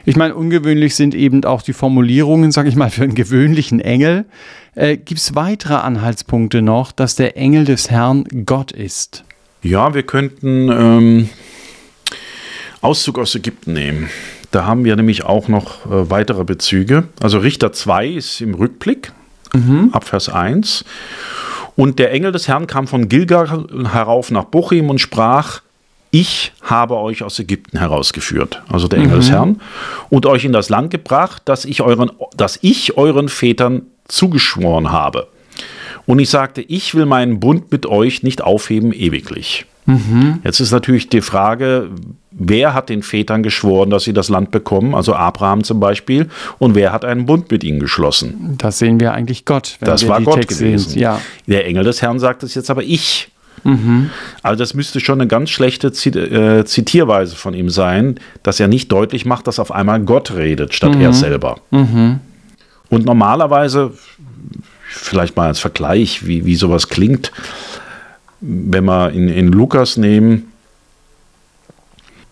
Ich 0.05 0.15
meine, 0.15 0.35
ungewöhnlich 0.35 0.95
sind 0.95 1.13
eben 1.13 1.43
auch 1.43 1.61
die 1.61 1.73
Formulierungen, 1.73 2.53
sage 2.53 2.69
ich 2.69 2.77
mal, 2.77 2.89
für 2.89 3.03
einen 3.03 3.13
gewöhnlichen 3.13 3.81
Engel. 3.81 4.23
Äh, 4.73 4.95
Gibt 4.95 5.19
es 5.19 5.35
weitere 5.35 5.73
Anhaltspunkte 5.75 6.61
noch, 6.61 6.93
dass 6.93 7.15
der 7.15 7.35
Engel 7.35 7.65
des 7.65 7.91
Herrn 7.91 8.23
Gott 8.45 8.71
ist? 8.71 9.25
Ja, 9.63 9.93
wir 9.93 10.03
könnten 10.03 10.69
ähm, 10.71 11.29
Auszug 12.81 13.19
aus 13.19 13.35
Ägypten 13.35 13.73
nehmen. 13.73 14.09
Da 14.51 14.65
haben 14.65 14.83
wir 14.85 14.95
nämlich 14.95 15.25
auch 15.25 15.47
noch 15.47 15.85
äh, 15.85 16.09
weitere 16.09 16.43
Bezüge. 16.43 17.07
Also 17.21 17.39
Richter 17.39 17.71
2 17.71 18.07
ist 18.07 18.41
im 18.41 18.53
Rückblick, 18.53 19.11
ab 19.91 20.03
Vers 20.05 20.29
1. 20.29 20.85
Und 21.75 21.99
der 21.99 22.11
Engel 22.11 22.31
des 22.31 22.47
Herrn 22.47 22.67
kam 22.67 22.87
von 22.87 23.09
Gilgal 23.09 23.65
herauf 23.91 24.31
nach 24.31 24.45
Bochim 24.45 24.89
und 24.89 24.99
sprach, 24.99 25.61
ich 26.11 26.53
habe 26.61 26.97
euch 26.97 27.23
aus 27.23 27.37
Ägypten 27.39 27.77
herausgeführt, 27.77 28.63
also 28.67 28.87
der 28.87 28.99
Engel 28.99 29.17
des 29.17 29.29
Herrn, 29.29 29.61
und 30.09 30.25
euch 30.25 30.43
in 30.43 30.51
das 30.51 30.69
Land 30.69 30.89
gebracht, 30.89 31.43
das 31.45 31.65
ich 31.65 31.81
euren, 31.81 32.11
das 32.35 32.57
ich 32.61 32.97
euren 32.97 33.29
Vätern 33.29 33.83
zugeschworen 34.07 34.91
habe. 34.91 35.27
Und 36.07 36.17
ich 36.19 36.29
sagte, 36.29 36.61
ich 36.61 36.95
will 36.95 37.05
meinen 37.05 37.39
Bund 37.39 37.71
mit 37.71 37.85
euch 37.85 38.23
nicht 38.23 38.41
aufheben 38.41 38.91
ewiglich. 38.91 39.67
Jetzt 40.43 40.59
ist 40.59 40.71
natürlich 40.71 41.09
die 41.09 41.21
Frage, 41.21 41.89
wer 42.31 42.73
hat 42.73 42.89
den 42.89 43.03
Vätern 43.03 43.43
geschworen, 43.43 43.89
dass 43.89 44.03
sie 44.03 44.13
das 44.13 44.29
Land 44.29 44.51
bekommen, 44.51 44.93
also 44.95 45.15
Abraham 45.15 45.63
zum 45.63 45.79
Beispiel, 45.79 46.29
und 46.57 46.75
wer 46.75 46.91
hat 46.91 47.05
einen 47.05 47.25
Bund 47.25 47.49
mit 47.51 47.63
ihnen 47.63 47.79
geschlossen? 47.79 48.55
Das 48.57 48.79
sehen 48.79 48.99
wir 48.99 49.13
eigentlich 49.13 49.45
Gott. 49.45 49.77
Wenn 49.79 49.87
Das 49.87 50.07
war 50.07 50.21
Gott 50.21 50.41
Texte 50.41 50.63
gewesen. 50.63 50.99
Ja. 50.99 51.21
Der 51.47 51.65
Engel 51.65 51.83
des 51.83 52.01
Herrn 52.01 52.19
sagt 52.19 52.43
es 52.43 52.55
jetzt 52.55 52.69
aber 52.69 52.83
ich. 52.83 53.29
Also 54.41 54.57
das 54.57 54.73
müsste 54.73 54.99
schon 54.99 55.19
eine 55.19 55.27
ganz 55.27 55.49
schlechte 55.49 55.87
äh, 55.87 56.63
Zitierweise 56.65 57.35
von 57.35 57.53
ihm 57.53 57.69
sein, 57.69 58.19
dass 58.41 58.59
er 58.59 58.67
nicht 58.67 58.91
deutlich 58.91 59.25
macht, 59.25 59.47
dass 59.47 59.59
auf 59.59 59.71
einmal 59.71 59.99
Gott 59.99 60.31
redet, 60.31 60.73
statt 60.73 60.95
er 60.95 61.11
selber. 61.13 61.57
Und 62.89 63.05
normalerweise, 63.05 63.91
vielleicht 64.87 65.35
mal 65.35 65.47
als 65.47 65.59
Vergleich, 65.59 66.25
wie, 66.25 66.45
wie 66.45 66.55
sowas 66.55 66.87
klingt, 66.87 67.31
wenn 68.39 68.85
wir 68.85 69.11
in, 69.11 69.27
in 69.27 69.51
Lukas 69.51 69.97
nehmen, 69.97 70.51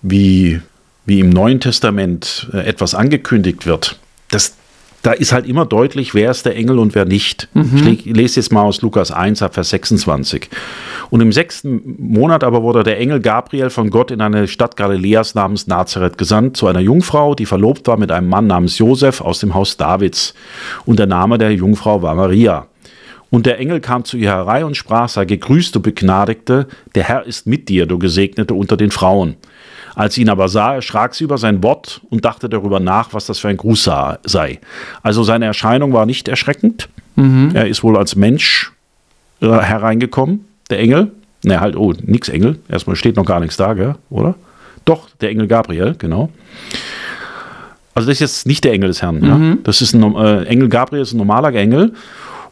wie, 0.09 0.61
wie 1.05 1.19
im 1.19 1.29
Neuen 1.29 1.59
Testament 1.59 2.49
äh, 2.53 2.59
etwas 2.65 2.95
angekündigt 2.95 3.65
wird, 3.65 3.99
das, 4.31 4.55
da 5.03 5.11
ist 5.13 5.31
halt 5.31 5.47
immer 5.47 5.65
deutlich, 5.65 6.13
wer 6.13 6.31
ist 6.31 6.45
der 6.45 6.55
Engel 6.57 6.79
und 6.79 6.95
wer 6.95 7.05
nicht. 7.05 7.47
Ich 7.53 8.05
le- 8.05 8.11
lese 8.13 8.39
jetzt 8.39 8.51
mal 8.51 8.63
aus 8.63 8.81
Lukas 8.81 9.11
1 9.11 9.41
ab 9.41 9.53
Vers 9.53 9.69
26. 9.69 10.49
Und 11.09 11.21
im 11.21 11.31
sechsten 11.31 11.95
Monat 11.99 12.43
aber 12.43 12.61
wurde 12.63 12.83
der 12.83 12.99
Engel 12.99 13.21
Gabriel 13.21 13.69
von 13.69 13.89
Gott 13.89 14.11
in 14.11 14.19
eine 14.19 14.47
Stadt 14.49 14.75
Galiläas 14.75 15.35
namens 15.35 15.67
Nazareth 15.67 16.17
gesandt, 16.17 16.57
zu 16.57 16.67
einer 16.67 16.81
Jungfrau, 16.81 17.35
die 17.35 17.45
verlobt 17.45 17.87
war 17.87 17.95
mit 17.97 18.11
einem 18.11 18.27
Mann 18.27 18.47
namens 18.47 18.77
Josef 18.79 19.21
aus 19.21 19.39
dem 19.39 19.53
Haus 19.53 19.77
Davids. 19.77 20.33
Und 20.85 20.99
der 20.99 21.07
Name 21.07 21.37
der 21.37 21.53
Jungfrau 21.53 22.01
war 22.01 22.13
Maria. 22.15 22.67
Und 23.29 23.45
der 23.45 23.59
Engel 23.59 23.79
kam 23.81 24.03
zu 24.03 24.17
ihr 24.17 24.29
herein 24.31 24.63
und 24.65 24.75
sprach, 24.75 25.07
sei 25.09 25.25
gegrüßt, 25.25 25.75
du 25.75 25.79
Begnadigte, 25.81 26.67
der 26.95 27.03
Herr 27.03 27.25
ist 27.25 27.45
mit 27.45 27.69
dir, 27.69 27.85
du 27.85 27.99
Gesegnete 27.99 28.53
unter 28.53 28.75
den 28.77 28.91
Frauen. 28.91 29.35
Als 29.97 30.13
sie 30.13 30.21
ihn 30.21 30.29
aber 30.29 30.47
sah, 30.47 30.75
erschrak 30.75 31.15
sie 31.15 31.23
über 31.23 31.39
sein 31.39 31.63
Wort 31.63 32.01
und 32.11 32.23
dachte 32.23 32.47
darüber 32.49 32.79
nach, 32.79 33.15
was 33.15 33.25
das 33.25 33.39
für 33.39 33.47
ein 33.47 33.57
Gruß 33.57 33.89
sei. 34.23 34.59
Also 35.01 35.23
seine 35.23 35.45
Erscheinung 35.45 35.91
war 35.91 36.05
nicht 36.05 36.27
erschreckend. 36.27 36.87
Er 37.55 37.67
ist 37.67 37.81
wohl 37.81 37.97
als 37.97 38.15
Mensch 38.15 38.73
äh, 39.41 39.47
hereingekommen, 39.47 40.45
der 40.69 40.79
Engel. 40.79 41.11
Ne, 41.43 41.59
halt, 41.59 41.75
oh, 41.75 41.95
nix 42.03 42.29
Engel. 42.29 42.59
Erstmal 42.69 42.95
steht 42.95 43.15
noch 43.15 43.25
gar 43.25 43.39
nichts 43.39 43.57
da, 43.57 43.73
gell? 43.73 43.95
oder? 44.11 44.35
Doch, 44.85 45.09
der 45.19 45.31
Engel 45.31 45.47
Gabriel, 45.47 45.95
genau. 45.97 46.29
Also 47.95 48.07
das 48.07 48.17
ist 48.17 48.19
jetzt 48.19 48.45
nicht 48.45 48.63
der 48.63 48.73
Engel 48.73 48.89
des 48.89 49.01
Herrn. 49.01 49.23
Ja? 49.25 49.57
Das 49.63 49.81
ist 49.81 49.95
ein 49.95 50.15
äh, 50.15 50.43
Engel 50.43 50.69
Gabriel 50.69 51.01
ist 51.01 51.13
ein 51.13 51.17
normaler 51.17 51.51
Engel. 51.55 51.93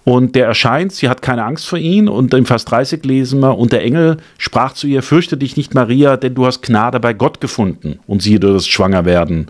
Und 0.06 0.36
der 0.36 0.46
erscheint, 0.46 0.94
sie 0.94 1.10
hat 1.10 1.24
keine 1.24 1.44
Angst 1.44 1.68
vor 1.68 1.80
ihm. 1.80 2.08
Und 2.08 2.34
im 2.36 2.46
Vers 2.46 2.64
30 2.66 3.04
lesen 3.04 3.40
wir, 3.42 3.58
und 3.58 3.74
der 3.74 3.84
Engel 3.84 4.18
sprach 4.38 4.74
zu 4.74 4.86
ihr, 4.88 5.02
fürchte 5.02 5.36
dich 5.36 5.58
nicht, 5.58 5.74
Maria, 5.74 6.16
denn 6.16 6.36
du 6.36 6.46
hast 6.46 6.62
Gnade 6.62 7.00
bei 7.00 7.14
Gott 7.14 7.42
gefunden. 7.42 8.00
Und 8.06 8.22
siehe, 8.22 8.40
du 8.40 8.54
wirst 8.54 8.72
schwanger 8.72 9.04
werden. 9.06 9.48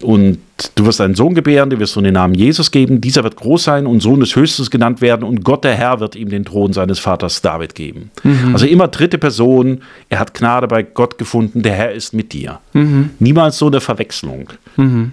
Und 0.00 0.38
du 0.74 0.86
wirst 0.86 1.00
einen 1.00 1.14
Sohn 1.14 1.34
gebären, 1.34 1.70
du 1.70 1.78
wirst 1.78 1.92
so 1.92 2.00
den 2.00 2.14
Namen 2.14 2.34
Jesus 2.34 2.70
geben. 2.70 3.00
Dieser 3.00 3.24
wird 3.24 3.36
groß 3.36 3.64
sein 3.64 3.86
und 3.86 4.00
Sohn 4.00 4.20
des 4.20 4.34
Höchsten 4.34 4.64
genannt 4.66 5.00
werden. 5.00 5.22
Und 5.22 5.44
Gott, 5.44 5.64
der 5.64 5.74
Herr, 5.74 6.00
wird 6.00 6.16
ihm 6.16 6.30
den 6.30 6.44
Thron 6.44 6.72
seines 6.72 6.98
Vaters 6.98 7.42
David 7.42 7.74
geben. 7.74 8.10
Also 8.52 8.66
immer 8.66 8.88
dritte 8.88 9.18
Person. 9.18 9.82
Er 10.08 10.18
hat 10.18 10.34
Gnade 10.34 10.66
bei 10.66 10.82
Gott 10.82 11.18
gefunden. 11.18 11.62
Der 11.62 11.74
Herr 11.74 11.92
ist 11.92 12.14
mit 12.14 12.32
dir. 12.32 12.60
Niemals 13.18 13.58
so 13.58 13.66
eine 13.66 13.80
Verwechslung, 13.80 14.48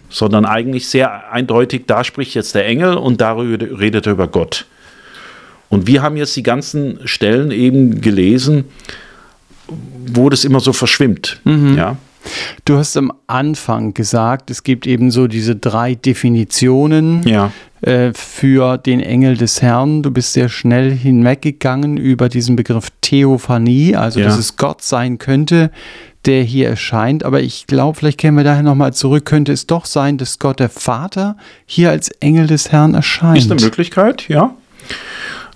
sondern 0.09 0.45
eigentlich 0.45 0.87
sehr 0.87 1.31
eindeutig. 1.31 1.83
Da 1.87 2.03
spricht 2.03 2.35
jetzt 2.35 2.55
der 2.55 2.65
Engel 2.65 2.95
und 2.95 3.19
darüber 3.19 3.79
redet 3.79 4.05
er 4.05 4.13
über 4.13 4.27
Gott. 4.27 4.65
Und 5.69 5.87
wir 5.87 6.01
haben 6.03 6.15
jetzt 6.17 6.35
die 6.35 6.43
ganzen 6.43 6.99
Stellen 7.05 7.51
eben 7.51 7.99
gelesen, 7.99 8.65
wo 10.05 10.29
das 10.29 10.45
immer 10.45 10.59
so 10.59 10.71
verschwimmt. 10.71 11.41
Ja. 11.45 11.97
Du 12.65 12.77
hast 12.77 12.95
am 12.97 13.11
Anfang 13.27 13.93
gesagt, 13.93 14.49
es 14.49 14.63
gibt 14.63 14.87
eben 14.87 15.11
so 15.11 15.27
diese 15.27 15.55
drei 15.55 15.95
Definitionen 15.95 17.23
Ja. 17.27 17.51
äh, 17.81 18.11
für 18.13 18.77
den 18.77 18.99
Engel 19.01 19.35
des 19.37 19.61
Herrn. 19.61 20.01
Du 20.03 20.11
bist 20.11 20.33
sehr 20.33 20.49
schnell 20.49 20.91
hinweggegangen 20.91 21.97
über 21.97 22.29
diesen 22.29 22.55
Begriff 22.55 22.87
Theophanie, 23.01 23.95
also 23.95 24.19
Ja. 24.19 24.27
dass 24.27 24.37
es 24.37 24.55
Gott 24.55 24.81
sein 24.81 25.17
könnte, 25.17 25.71
der 26.25 26.43
hier 26.43 26.69
erscheint. 26.69 27.23
Aber 27.25 27.41
ich 27.41 27.67
glaube, 27.67 27.97
vielleicht 27.99 28.19
kehren 28.19 28.35
wir 28.35 28.45
daher 28.45 28.63
nochmal 28.63 28.93
zurück. 28.93 29.25
Könnte 29.25 29.51
es 29.51 29.67
doch 29.67 29.85
sein, 29.85 30.17
dass 30.17 30.39
Gott 30.39 30.59
der 30.59 30.69
Vater 30.69 31.35
hier 31.65 31.89
als 31.89 32.09
Engel 32.21 32.47
des 32.47 32.71
Herrn 32.71 32.93
erscheint? 32.93 33.37
Ist 33.37 33.51
eine 33.51 33.59
Möglichkeit, 33.61 34.29
ja. 34.29 34.53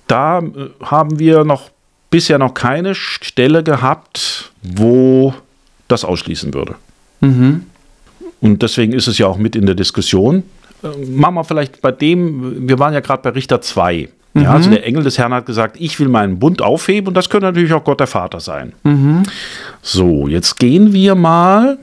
Da 0.08 0.40
äh, 0.40 0.44
haben 0.84 1.20
wir 1.20 1.44
noch 1.46 1.70
bisher 2.10 2.38
noch 2.40 2.54
keine 2.54 2.96
Stelle 2.96 3.64
gehabt, 3.64 4.52
wo 4.62 5.34
das 5.88 6.04
ausschließen 6.04 6.54
würde. 6.54 6.76
Mhm. 7.22 7.64
Und 8.40 8.62
deswegen 8.62 8.94
ist 8.94 9.08
es 9.08 9.18
ja 9.18 9.28
auch 9.28 9.38
mit 9.38 9.56
in 9.56 9.66
der 9.66 9.76
Diskussion. 9.76 10.44
Äh, 10.84 11.06
machen 11.08 11.36
wir 11.36 11.44
vielleicht 11.44 11.82
bei 11.82 11.92
dem, 11.92 12.68
wir 12.68 12.80
waren 12.80 12.94
ja 12.94 13.00
gerade 13.00 13.24
bei 13.24 13.30
Richter 13.30 13.62
2. 13.62 14.10
Mhm. 14.34 14.42
Ja, 14.42 14.52
also 14.52 14.70
der 14.70 14.86
Engel 14.86 15.04
des 15.04 15.18
Herrn 15.18 15.34
hat 15.34 15.46
gesagt, 15.46 15.78
ich 15.80 16.00
will 16.00 16.10
meinen 16.10 16.40
Bund 16.40 16.62
aufheben 16.62 17.10
und 17.10 17.14
das 17.16 17.30
könnte 17.30 17.48
natürlich 17.48 17.74
auch 17.74 17.84
Gott 17.84 18.00
der 18.00 18.08
Vater 18.08 18.40
sein. 18.40 18.74
Mhm. 18.84 19.24
So, 19.82 20.28
jetzt 20.28 20.58
gehen 20.60 20.94
wir 20.94 21.16
mal 21.16 21.80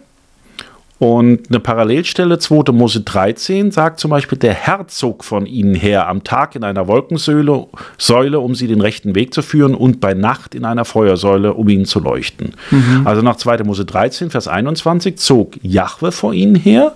und 1.04 1.50
eine 1.50 1.60
Parallelstelle, 1.60 2.38
2. 2.38 2.72
Mose 2.72 3.02
13, 3.02 3.70
sagt 3.72 4.00
zum 4.00 4.10
Beispiel, 4.10 4.38
der 4.38 4.54
Herr 4.54 4.88
zog 4.88 5.22
von 5.22 5.44
ihnen 5.44 5.74
her 5.74 6.08
am 6.08 6.24
Tag 6.24 6.56
in 6.56 6.64
einer 6.64 6.88
Wolkensäule, 6.88 7.66
Säule, 7.98 8.40
um 8.40 8.54
sie 8.54 8.68
den 8.68 8.80
rechten 8.80 9.14
Weg 9.14 9.34
zu 9.34 9.42
führen, 9.42 9.74
und 9.74 10.00
bei 10.00 10.14
Nacht 10.14 10.54
in 10.54 10.64
einer 10.64 10.86
Feuersäule, 10.86 11.52
um 11.52 11.68
ihnen 11.68 11.84
zu 11.84 12.00
leuchten. 12.00 12.54
Mhm. 12.70 13.02
Also 13.06 13.20
nach 13.20 13.36
2. 13.36 13.64
Mose 13.64 13.84
13, 13.84 14.30
Vers 14.30 14.48
21, 14.48 15.18
zog 15.18 15.58
Jahwe 15.60 16.10
vor 16.10 16.32
ihnen 16.32 16.54
her, 16.54 16.94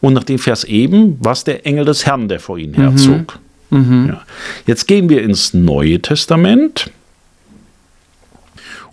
und 0.00 0.14
nach 0.14 0.24
dem 0.24 0.38
Vers 0.38 0.64
eben, 0.64 1.18
was 1.20 1.44
der 1.44 1.66
Engel 1.66 1.84
des 1.84 2.06
Herrn, 2.06 2.28
der 2.28 2.40
vor 2.40 2.56
ihnen 2.56 2.72
herzog. 2.72 3.38
Mhm. 3.68 3.78
Mhm. 3.78 4.08
Ja. 4.08 4.22
Jetzt 4.66 4.88
gehen 4.88 5.10
wir 5.10 5.22
ins 5.22 5.52
Neue 5.52 6.00
Testament. 6.00 6.90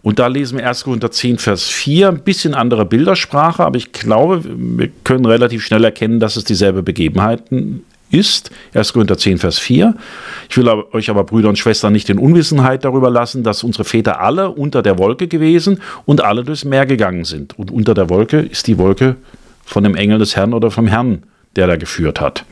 Und 0.09 0.17
da 0.17 0.25
lesen 0.25 0.57
wir 0.57 0.67
1. 0.67 0.85
Korinther 0.85 1.11
10, 1.11 1.37
Vers 1.37 1.65
4, 1.65 2.07
ein 2.09 2.23
bisschen 2.23 2.55
andere 2.55 2.83
Bildersprache, 2.83 3.63
aber 3.63 3.77
ich 3.77 3.91
glaube, 3.91 4.41
wir 4.43 4.89
können 5.03 5.23
relativ 5.23 5.63
schnell 5.63 5.83
erkennen, 5.83 6.19
dass 6.19 6.35
es 6.35 6.43
dieselbe 6.45 6.81
Begebenheiten 6.81 7.83
ist. 8.09 8.49
1. 8.73 8.93
Korinther 8.93 9.19
10, 9.19 9.37
Vers 9.37 9.59
4. 9.59 9.93
Ich 10.49 10.57
will 10.57 10.67
euch 10.67 11.11
aber, 11.11 11.25
Brüder 11.25 11.49
und 11.49 11.59
Schwestern, 11.59 11.93
nicht 11.93 12.09
in 12.09 12.17
Unwissenheit 12.17 12.85
darüber 12.85 13.11
lassen, 13.11 13.43
dass 13.43 13.63
unsere 13.63 13.83
Väter 13.83 14.19
alle 14.19 14.49
unter 14.49 14.81
der 14.81 14.97
Wolke 14.97 15.27
gewesen 15.27 15.79
und 16.05 16.23
alle 16.23 16.43
durchs 16.43 16.65
Meer 16.65 16.87
gegangen 16.87 17.23
sind. 17.23 17.59
Und 17.59 17.69
unter 17.69 17.93
der 17.93 18.09
Wolke 18.09 18.39
ist 18.39 18.65
die 18.65 18.79
Wolke 18.79 19.15
von 19.63 19.83
dem 19.83 19.93
Engel 19.93 20.17
des 20.17 20.35
Herrn 20.35 20.55
oder 20.55 20.71
vom 20.71 20.87
Herrn, 20.87 21.21
der 21.55 21.67
da 21.67 21.75
geführt 21.75 22.19
hat. 22.19 22.45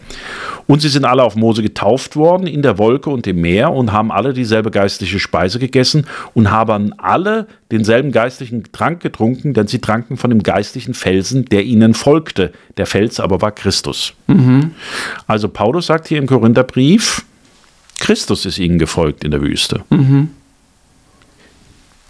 Und 0.67 0.81
sie 0.81 0.89
sind 0.89 1.05
alle 1.05 1.23
auf 1.23 1.35
Mose 1.35 1.63
getauft 1.63 2.15
worden 2.17 2.45
in 2.45 2.61
der 2.61 2.77
Wolke 2.77 3.09
und 3.09 3.25
im 3.25 3.41
Meer 3.41 3.71
und 3.71 3.93
haben 3.93 4.11
alle 4.11 4.33
dieselbe 4.33 4.69
geistliche 4.69 5.19
Speise 5.19 5.59
gegessen 5.59 6.05
und 6.33 6.51
haben 6.51 6.93
alle 6.97 7.47
denselben 7.71 8.11
geistlichen 8.11 8.63
Trank 8.73 8.99
getrunken, 9.01 9.53
denn 9.53 9.67
sie 9.67 9.79
tranken 9.79 10.17
von 10.17 10.29
dem 10.29 10.43
geistlichen 10.43 10.93
Felsen, 10.93 11.45
der 11.45 11.63
ihnen 11.63 11.93
folgte. 11.93 12.51
Der 12.75 12.85
Fels 12.85 13.19
aber 13.19 13.41
war 13.41 13.51
Christus. 13.51 14.13
Mhm. 14.27 14.71
Also 15.25 15.47
Paulus 15.47 15.87
sagt 15.87 16.09
hier 16.09 16.17
im 16.17 16.27
Korintherbrief, 16.27 17.25
Christus 17.97 18.45
ist 18.45 18.59
ihnen 18.59 18.77
gefolgt 18.77 19.23
in 19.23 19.31
der 19.31 19.41
Wüste. 19.41 19.83
Mhm. 19.89 20.29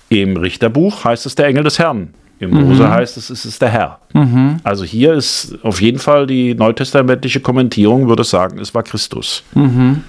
Im 0.09 0.37
Richterbuch 0.37 1.03
heißt 1.03 1.25
es 1.25 1.35
der 1.35 1.47
Engel 1.47 1.63
des 1.63 1.79
Herrn. 1.79 2.13
Im 2.39 2.51
Mose 2.51 2.83
mhm. 2.83 2.89
heißt 2.89 3.17
es, 3.17 3.29
es 3.29 3.45
ist 3.45 3.61
der 3.61 3.69
Herr. 3.69 3.99
Mhm. 4.13 4.57
Also 4.63 4.83
hier 4.83 5.13
ist 5.13 5.57
auf 5.63 5.81
jeden 5.81 5.99
Fall 5.99 6.27
die 6.27 6.53
neutestamentliche 6.53 7.39
Kommentierung, 7.39 8.07
würde 8.07 8.23
sagen, 8.23 8.59
es 8.59 8.73
war 8.75 8.83
Christus. 8.83 9.43
Mhm. 9.53 10.03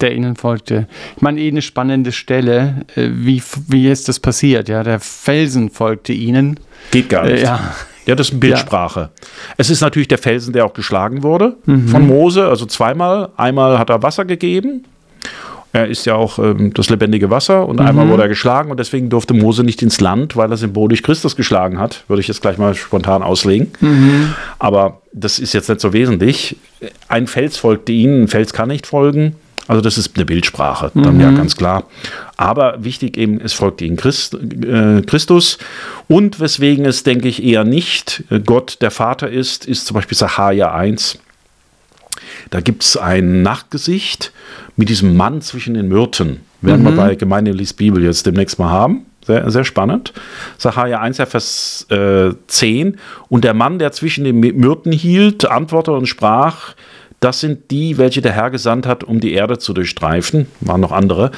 Der 0.00 0.14
ihnen 0.14 0.36
folgte. 0.36 0.88
Ich 1.16 1.22
meine, 1.22 1.40
eh 1.40 1.48
eine 1.48 1.62
spannende 1.62 2.12
Stelle. 2.12 2.84
Äh, 2.96 3.08
wie, 3.12 3.42
wie 3.68 3.88
ist 3.88 4.08
das 4.08 4.20
passiert? 4.20 4.68
Ja, 4.68 4.82
der 4.82 5.00
Felsen 5.00 5.70
folgte 5.70 6.12
ihnen. 6.12 6.60
Geht 6.90 7.08
gar 7.08 7.24
nicht. 7.24 7.42
Äh, 7.42 7.44
ja. 7.44 7.74
Ja, 8.06 8.14
das 8.14 8.28
ist 8.28 8.34
eine 8.34 8.40
Bildsprache. 8.40 9.00
Ja. 9.00 9.26
Es 9.56 9.68
ist 9.68 9.80
natürlich 9.80 10.06
der 10.06 10.18
Felsen, 10.18 10.52
der 10.52 10.64
auch 10.64 10.74
geschlagen 10.74 11.24
wurde 11.24 11.56
mhm. 11.64 11.88
von 11.88 12.06
Mose, 12.06 12.46
also 12.46 12.64
zweimal. 12.64 13.30
Einmal 13.36 13.80
hat 13.80 13.90
er 13.90 14.02
Wasser 14.02 14.24
gegeben 14.24 14.84
er 15.76 15.88
ist 15.88 16.06
ja 16.06 16.14
auch 16.14 16.38
ähm, 16.38 16.72
das 16.72 16.88
lebendige 16.88 17.28
Wasser 17.30 17.68
und 17.68 17.80
mhm. 17.80 17.86
einmal 17.86 18.08
wurde 18.08 18.22
er 18.22 18.28
geschlagen 18.28 18.70
und 18.70 18.80
deswegen 18.80 19.10
durfte 19.10 19.34
Mose 19.34 19.62
nicht 19.62 19.82
ins 19.82 20.00
Land, 20.00 20.34
weil 20.34 20.50
er 20.50 20.56
symbolisch 20.56 21.02
Christus 21.02 21.36
geschlagen 21.36 21.78
hat. 21.78 22.04
Würde 22.08 22.20
ich 22.20 22.28
jetzt 22.28 22.40
gleich 22.40 22.56
mal 22.56 22.74
spontan 22.74 23.22
auslegen. 23.22 23.68
Mhm. 23.80 24.34
Aber 24.58 25.02
das 25.12 25.38
ist 25.38 25.52
jetzt 25.52 25.68
nicht 25.68 25.80
so 25.80 25.92
wesentlich. 25.92 26.56
Ein 27.08 27.26
Fels 27.26 27.58
folgte 27.58 27.92
ihnen, 27.92 28.22
ein 28.22 28.28
Fels 28.28 28.52
kann 28.54 28.68
nicht 28.68 28.86
folgen. 28.86 29.36
Also 29.68 29.82
das 29.82 29.98
ist 29.98 30.12
eine 30.14 30.24
Bildsprache, 30.24 30.92
dann 30.94 31.16
mhm. 31.16 31.20
ja 31.20 31.30
ganz 31.32 31.56
klar. 31.56 31.84
Aber 32.36 32.84
wichtig 32.84 33.16
eben, 33.16 33.40
es 33.40 33.52
folgt 33.52 33.82
ihnen 33.82 33.96
Christ, 33.96 34.34
äh, 34.34 35.02
Christus. 35.02 35.58
Und 36.08 36.38
weswegen 36.38 36.84
es, 36.84 37.02
denke 37.02 37.26
ich, 37.26 37.42
eher 37.42 37.64
nicht 37.64 38.22
Gott 38.44 38.78
der 38.80 38.92
Vater 38.92 39.28
ist, 39.28 39.66
ist 39.66 39.86
zum 39.86 39.94
Beispiel 39.94 40.16
Sahaja 40.16 40.72
1. 40.72 41.18
Da 42.50 42.60
gibt 42.60 42.82
es 42.82 42.96
ein 42.96 43.42
Nachtgesicht 43.42 44.32
mit 44.76 44.88
diesem 44.88 45.16
Mann 45.16 45.40
zwischen 45.40 45.74
den 45.74 45.88
Myrten. 45.88 46.40
Werden 46.60 46.82
mhm. 46.82 46.86
wir 46.86 46.96
bei 46.96 47.14
Gemeinde 47.14 47.52
liest 47.52 47.76
Bibel 47.76 48.02
jetzt 48.02 48.26
demnächst 48.26 48.58
mal 48.58 48.70
haben. 48.70 49.06
Sehr, 49.26 49.50
sehr 49.50 49.64
spannend. 49.64 50.12
Sacharja 50.56 51.00
1, 51.00 51.16
Vers 51.16 51.86
äh, 51.90 52.30
10. 52.46 52.98
Und 53.28 53.42
der 53.42 53.54
Mann, 53.54 53.80
der 53.80 53.90
zwischen 53.90 54.22
den 54.22 54.38
Myrten 54.38 54.92
hielt, 54.92 55.50
antwortete 55.50 55.96
und 55.96 56.06
sprach, 56.06 56.74
das 57.18 57.40
sind 57.40 57.70
die, 57.70 57.98
welche 57.98 58.20
der 58.20 58.32
Herr 58.32 58.50
gesandt 58.50 58.86
hat, 58.86 59.02
um 59.02 59.20
die 59.20 59.32
Erde 59.32 59.58
zu 59.58 59.72
durchstreifen. 59.72 60.46
Waren 60.60 60.80
noch 60.80 60.92
andere. 60.92 61.32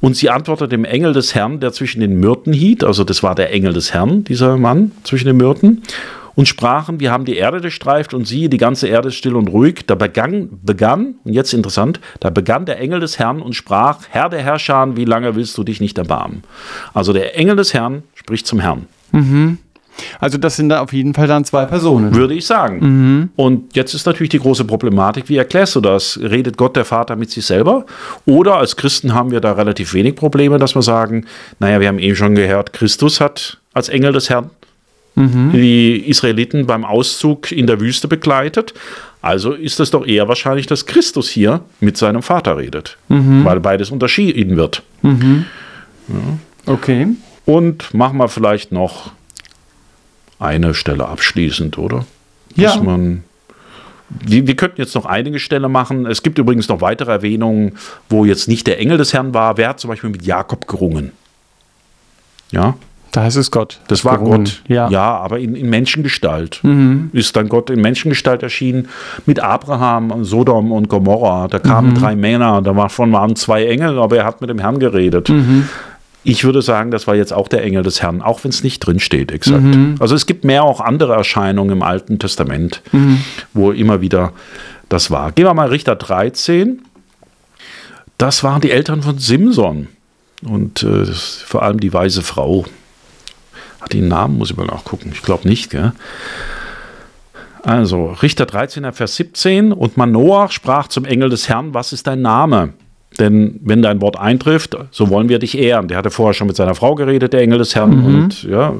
Und 0.00 0.16
sie 0.16 0.30
antwortete 0.30 0.68
dem 0.68 0.84
Engel 0.84 1.12
des 1.12 1.34
Herrn, 1.34 1.60
der 1.60 1.72
zwischen 1.72 2.00
den 2.00 2.18
Myrten 2.20 2.52
hielt. 2.52 2.84
Also 2.84 3.04
das 3.04 3.22
war 3.22 3.34
der 3.34 3.52
Engel 3.52 3.72
des 3.72 3.92
Herrn, 3.92 4.24
dieser 4.24 4.56
Mann 4.56 4.92
zwischen 5.02 5.26
den 5.26 5.36
Myrten 5.36 5.82
und 6.36 6.46
sprachen, 6.46 7.00
wir 7.00 7.10
haben 7.10 7.24
die 7.24 7.36
Erde 7.36 7.60
durchstreift 7.60 8.14
und 8.14 8.28
siehe, 8.28 8.48
die 8.48 8.58
ganze 8.58 8.86
Erde 8.86 9.08
ist 9.08 9.16
still 9.16 9.34
und 9.34 9.48
ruhig. 9.48 9.86
Da 9.86 9.96
begann, 9.96 10.50
begann, 10.62 11.16
und 11.24 11.32
jetzt 11.32 11.52
interessant, 11.52 11.98
da 12.20 12.30
begann 12.30 12.66
der 12.66 12.78
Engel 12.78 13.00
des 13.00 13.18
Herrn 13.18 13.42
und 13.42 13.54
sprach, 13.54 14.00
Herr 14.10 14.28
der 14.28 14.42
Herrscher, 14.42 14.96
wie 14.96 15.06
lange 15.06 15.34
willst 15.34 15.56
du 15.58 15.64
dich 15.64 15.80
nicht 15.80 15.98
erbarmen? 15.98 16.42
Also 16.94 17.12
der 17.12 17.36
Engel 17.36 17.56
des 17.56 17.74
Herrn 17.74 18.02
spricht 18.14 18.46
zum 18.46 18.60
Herrn. 18.60 18.86
Mhm. 19.12 19.58
Also 20.20 20.36
das 20.36 20.56
sind 20.56 20.68
da 20.68 20.82
auf 20.82 20.92
jeden 20.92 21.14
Fall 21.14 21.26
dann 21.26 21.46
zwei 21.46 21.64
Personen. 21.64 22.14
Würde 22.14 22.34
ich 22.34 22.44
sagen. 22.44 22.78
Mhm. 22.80 23.28
Und 23.36 23.74
jetzt 23.74 23.94
ist 23.94 24.04
natürlich 24.04 24.28
die 24.28 24.38
große 24.38 24.66
Problematik, 24.66 25.30
wie 25.30 25.38
erklärst 25.38 25.74
du 25.74 25.80
das? 25.80 26.20
Redet 26.22 26.58
Gott 26.58 26.76
der 26.76 26.84
Vater 26.84 27.16
mit 27.16 27.30
sich 27.30 27.46
selber? 27.46 27.86
Oder 28.26 28.56
als 28.56 28.76
Christen 28.76 29.14
haben 29.14 29.30
wir 29.30 29.40
da 29.40 29.52
relativ 29.52 29.94
wenig 29.94 30.14
Probleme, 30.14 30.58
dass 30.58 30.74
wir 30.74 30.82
sagen, 30.82 31.24
naja, 31.60 31.80
wir 31.80 31.88
haben 31.88 31.98
eben 31.98 32.14
schon 32.14 32.34
gehört, 32.34 32.74
Christus 32.74 33.22
hat 33.22 33.58
als 33.72 33.88
Engel 33.88 34.12
des 34.12 34.28
Herrn 34.28 34.50
mhm. 35.16 35.50
die 35.52 36.08
Israeliten 36.08 36.66
beim 36.66 36.84
Auszug 36.84 37.50
in 37.50 37.66
der 37.66 37.80
Wüste 37.80 38.06
begleitet. 38.06 38.74
Also 39.20 39.52
ist 39.52 39.80
es 39.80 39.90
doch 39.90 40.06
eher 40.06 40.28
wahrscheinlich, 40.28 40.66
dass 40.66 40.86
Christus 40.86 41.28
hier 41.28 41.62
mit 41.80 41.96
seinem 41.96 42.22
Vater 42.22 42.56
redet, 42.58 42.96
mhm. 43.08 43.44
weil 43.44 43.58
beides 43.58 43.90
unterschieden 43.90 44.56
wird. 44.56 44.82
Mhm. 45.02 45.46
Ja. 46.08 46.72
Okay. 46.72 47.08
Und 47.44 47.92
machen 47.92 48.18
wir 48.18 48.28
vielleicht 48.28 48.70
noch 48.70 49.10
eine 50.38 50.74
Stelle 50.74 51.08
abschließend, 51.08 51.78
oder? 51.78 52.06
Dass 52.56 52.76
ja. 52.76 52.82
man 52.82 53.24
wir, 54.08 54.46
wir, 54.46 54.54
könnten 54.54 54.80
jetzt 54.80 54.94
noch 54.94 55.06
einige 55.06 55.40
Stellen 55.40 55.70
machen. 55.72 56.06
Es 56.06 56.22
gibt 56.22 56.38
übrigens 56.38 56.68
noch 56.68 56.80
weitere 56.80 57.10
Erwähnungen, 57.10 57.76
wo 58.08 58.24
jetzt 58.24 58.46
nicht 58.46 58.66
der 58.66 58.78
Engel 58.78 58.98
des 58.98 59.12
Herrn 59.12 59.34
war. 59.34 59.56
Wer 59.56 59.70
hat 59.70 59.80
zum 59.80 59.88
Beispiel 59.88 60.10
mit 60.10 60.24
Jakob 60.24 60.68
gerungen? 60.68 61.10
Ja, 62.52 62.76
da 63.16 63.22
heißt 63.22 63.38
es 63.38 63.50
Gott. 63.50 63.78
Das 63.88 64.04
war 64.04 64.18
gerungen. 64.18 64.44
Gott. 64.44 64.62
Ja. 64.68 64.90
ja, 64.90 65.16
aber 65.16 65.38
in, 65.38 65.56
in 65.56 65.70
Menschengestalt. 65.70 66.60
Mhm. 66.62 67.08
Ist 67.14 67.34
dann 67.34 67.48
Gott 67.48 67.70
in 67.70 67.80
Menschengestalt 67.80 68.42
erschienen 68.42 68.88
mit 69.24 69.40
Abraham, 69.40 70.22
Sodom 70.22 70.70
und 70.70 70.90
Gomorra. 70.90 71.48
Da 71.48 71.58
kamen 71.58 71.90
mhm. 71.90 71.94
drei 71.94 72.14
Männer, 72.14 72.60
davon 72.60 73.10
waren 73.12 73.34
zwei 73.34 73.64
Engel, 73.64 73.98
aber 73.98 74.18
er 74.18 74.26
hat 74.26 74.42
mit 74.42 74.50
dem 74.50 74.58
Herrn 74.58 74.78
geredet. 74.78 75.30
Mhm. 75.30 75.66
Ich 76.24 76.44
würde 76.44 76.60
sagen, 76.60 76.90
das 76.90 77.06
war 77.06 77.14
jetzt 77.14 77.32
auch 77.32 77.48
der 77.48 77.64
Engel 77.64 77.82
des 77.82 78.02
Herrn, 78.02 78.20
auch 78.20 78.44
wenn 78.44 78.50
es 78.50 78.62
nicht 78.62 78.80
drin 78.80 79.00
steht, 79.00 79.32
exakt. 79.32 79.62
Mhm. 79.62 79.94
Also 79.98 80.14
es 80.14 80.26
gibt 80.26 80.44
mehr 80.44 80.62
auch 80.62 80.82
andere 80.82 81.14
Erscheinungen 81.14 81.70
im 81.70 81.82
Alten 81.82 82.18
Testament, 82.18 82.82
mhm. 82.92 83.22
wo 83.54 83.72
immer 83.72 84.02
wieder 84.02 84.34
das 84.90 85.10
war. 85.10 85.32
Gehen 85.32 85.46
wir 85.46 85.54
mal 85.54 85.68
Richter 85.68 85.96
13. 85.96 86.82
Das 88.18 88.44
waren 88.44 88.60
die 88.60 88.72
Eltern 88.72 89.00
von 89.00 89.16
Simson 89.16 89.88
und 90.46 90.82
äh, 90.82 91.06
vor 91.06 91.62
allem 91.62 91.80
die 91.80 91.94
weise 91.94 92.20
Frau. 92.20 92.66
Hat 93.86 93.92
die 93.92 94.00
Namen? 94.00 94.36
Muss 94.36 94.50
ich 94.50 94.56
mal 94.56 94.66
nachgucken. 94.66 95.12
Ich 95.14 95.22
glaube 95.22 95.46
nicht, 95.46 95.70
gell? 95.70 95.92
Also, 97.62 98.16
Richter 98.20 98.44
13, 98.44 98.92
Vers 98.92 99.14
17. 99.14 99.72
Und 99.72 99.96
Manoach 99.96 100.50
sprach 100.50 100.88
zum 100.88 101.04
Engel 101.04 101.30
des 101.30 101.48
Herrn: 101.48 101.72
Was 101.72 101.92
ist 101.92 102.08
dein 102.08 102.20
Name? 102.20 102.70
Denn 103.20 103.60
wenn 103.62 103.82
dein 103.82 104.00
Wort 104.00 104.18
eintrifft, 104.18 104.76
so 104.90 105.08
wollen 105.08 105.28
wir 105.28 105.38
dich 105.38 105.56
ehren. 105.56 105.86
Der 105.86 105.98
hatte 105.98 106.10
vorher 106.10 106.34
schon 106.34 106.48
mit 106.48 106.56
seiner 106.56 106.74
Frau 106.74 106.96
geredet, 106.96 107.32
der 107.32 107.42
Engel 107.42 107.58
des 107.58 107.76
Herrn. 107.76 107.96
Mhm. 107.96 108.04
Und 108.06 108.42
ja, 108.42 108.74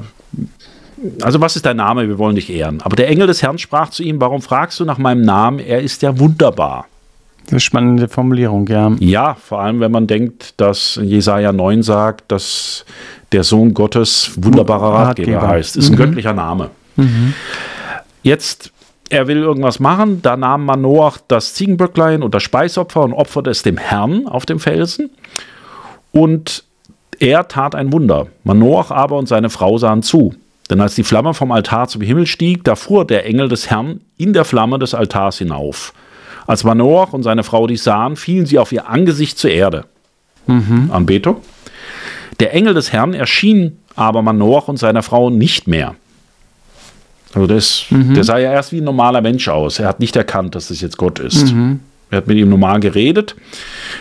also 1.21 1.39
was 1.39 1.55
ist 1.55 1.65
dein 1.65 1.77
Name? 1.77 2.05
Wir 2.09 2.17
wollen 2.17 2.35
dich 2.35 2.49
ehren. 2.49 2.81
Aber 2.81 2.97
der 2.97 3.07
Engel 3.07 3.27
des 3.27 3.41
Herrn 3.41 3.57
sprach 3.57 3.91
zu 3.91 4.03
ihm: 4.03 4.19
Warum 4.19 4.41
fragst 4.41 4.77
du 4.81 4.83
nach 4.83 4.97
meinem 4.97 5.21
Namen? 5.21 5.59
Er 5.59 5.79
ist 5.81 6.01
ja 6.01 6.19
wunderbar. 6.19 6.87
Eine 7.49 7.59
spannende 7.59 8.07
Formulierung, 8.07 8.67
ja. 8.67 8.91
Ja, 8.99 9.35
vor 9.35 9.61
allem, 9.61 9.79
wenn 9.79 9.91
man 9.91 10.07
denkt, 10.07 10.59
dass 10.59 10.99
Jesaja 11.01 11.51
9 11.51 11.81
sagt, 11.81 12.31
dass 12.31 12.85
der 13.31 13.43
Sohn 13.43 13.73
Gottes 13.73 14.31
wunderbarer 14.35 14.93
Ratgeber, 14.93 15.37
Ratgeber. 15.37 15.53
heißt. 15.53 15.77
Ist 15.77 15.89
ein 15.89 15.93
mhm. 15.93 15.97
göttlicher 15.97 16.33
Name. 16.33 16.69
Mhm. 16.95 17.33
Jetzt, 18.23 18.71
er 19.09 19.27
will 19.27 19.37
irgendwas 19.37 19.79
machen. 19.79 20.21
Da 20.21 20.35
nahm 20.35 20.65
man 20.65 20.81
Noach 20.81 21.19
das 21.27 21.53
Ziegenböcklein 21.53 22.23
und 22.23 22.35
das 22.35 22.43
Speisopfer 22.43 23.03
und 23.03 23.13
opferte 23.13 23.49
es 23.49 23.63
dem 23.63 23.77
Herrn 23.77 24.27
auf 24.27 24.45
dem 24.45 24.59
Felsen. 24.59 25.09
Und 26.11 26.63
er 27.19 27.47
tat 27.47 27.75
ein 27.75 27.91
Wunder. 27.91 28.27
Manoach 28.43 28.91
aber 28.91 29.17
und 29.17 29.27
seine 29.27 29.49
Frau 29.49 29.77
sahen 29.77 30.03
zu. 30.03 30.33
Denn 30.69 30.81
als 30.81 30.95
die 30.95 31.03
Flamme 31.03 31.33
vom 31.33 31.51
Altar 31.51 31.87
zum 31.87 32.01
Himmel 32.01 32.27
stieg, 32.27 32.63
da 32.63 32.75
fuhr 32.75 33.05
der 33.05 33.25
Engel 33.25 33.47
des 33.47 33.69
Herrn 33.69 34.01
in 34.17 34.33
der 34.33 34.45
Flamme 34.45 34.79
des 34.79 34.93
Altars 34.93 35.37
hinauf. 35.37 35.93
Als 36.47 36.63
Manoach 36.63 37.13
und 37.13 37.23
seine 37.23 37.43
Frau 37.43 37.67
dies 37.67 37.83
sahen, 37.83 38.15
fielen 38.15 38.45
sie 38.45 38.57
auf 38.57 38.71
ihr 38.71 38.89
Angesicht 38.89 39.37
zur 39.37 39.51
Erde. 39.51 39.85
Mhm. 40.47 40.89
Anbetung. 40.91 41.37
Der 42.39 42.53
Engel 42.53 42.73
des 42.73 42.93
Herrn 42.93 43.13
erschien 43.13 43.79
aber 43.95 44.21
Manoach 44.21 44.67
und 44.67 44.77
seiner 44.77 45.03
Frau 45.03 45.29
nicht 45.29 45.67
mehr. 45.67 45.95
Also 47.33 47.47
das, 47.47 47.85
mhm. 47.89 48.13
der 48.13 48.23
sah 48.23 48.37
ja 48.37 48.51
erst 48.51 48.71
wie 48.71 48.79
ein 48.79 48.85
normaler 48.85 49.21
Mensch 49.21 49.47
aus. 49.49 49.79
Er 49.79 49.87
hat 49.87 49.99
nicht 49.99 50.15
erkannt, 50.15 50.55
dass 50.55 50.69
das 50.69 50.79
jetzt 50.79 50.97
Gott 50.97 51.19
ist. 51.19 51.53
Mhm. 51.53 51.81
Er 52.09 52.19
hat 52.19 52.27
mit 52.27 52.37
ihm 52.37 52.49
normal 52.49 52.79
geredet. 52.79 53.35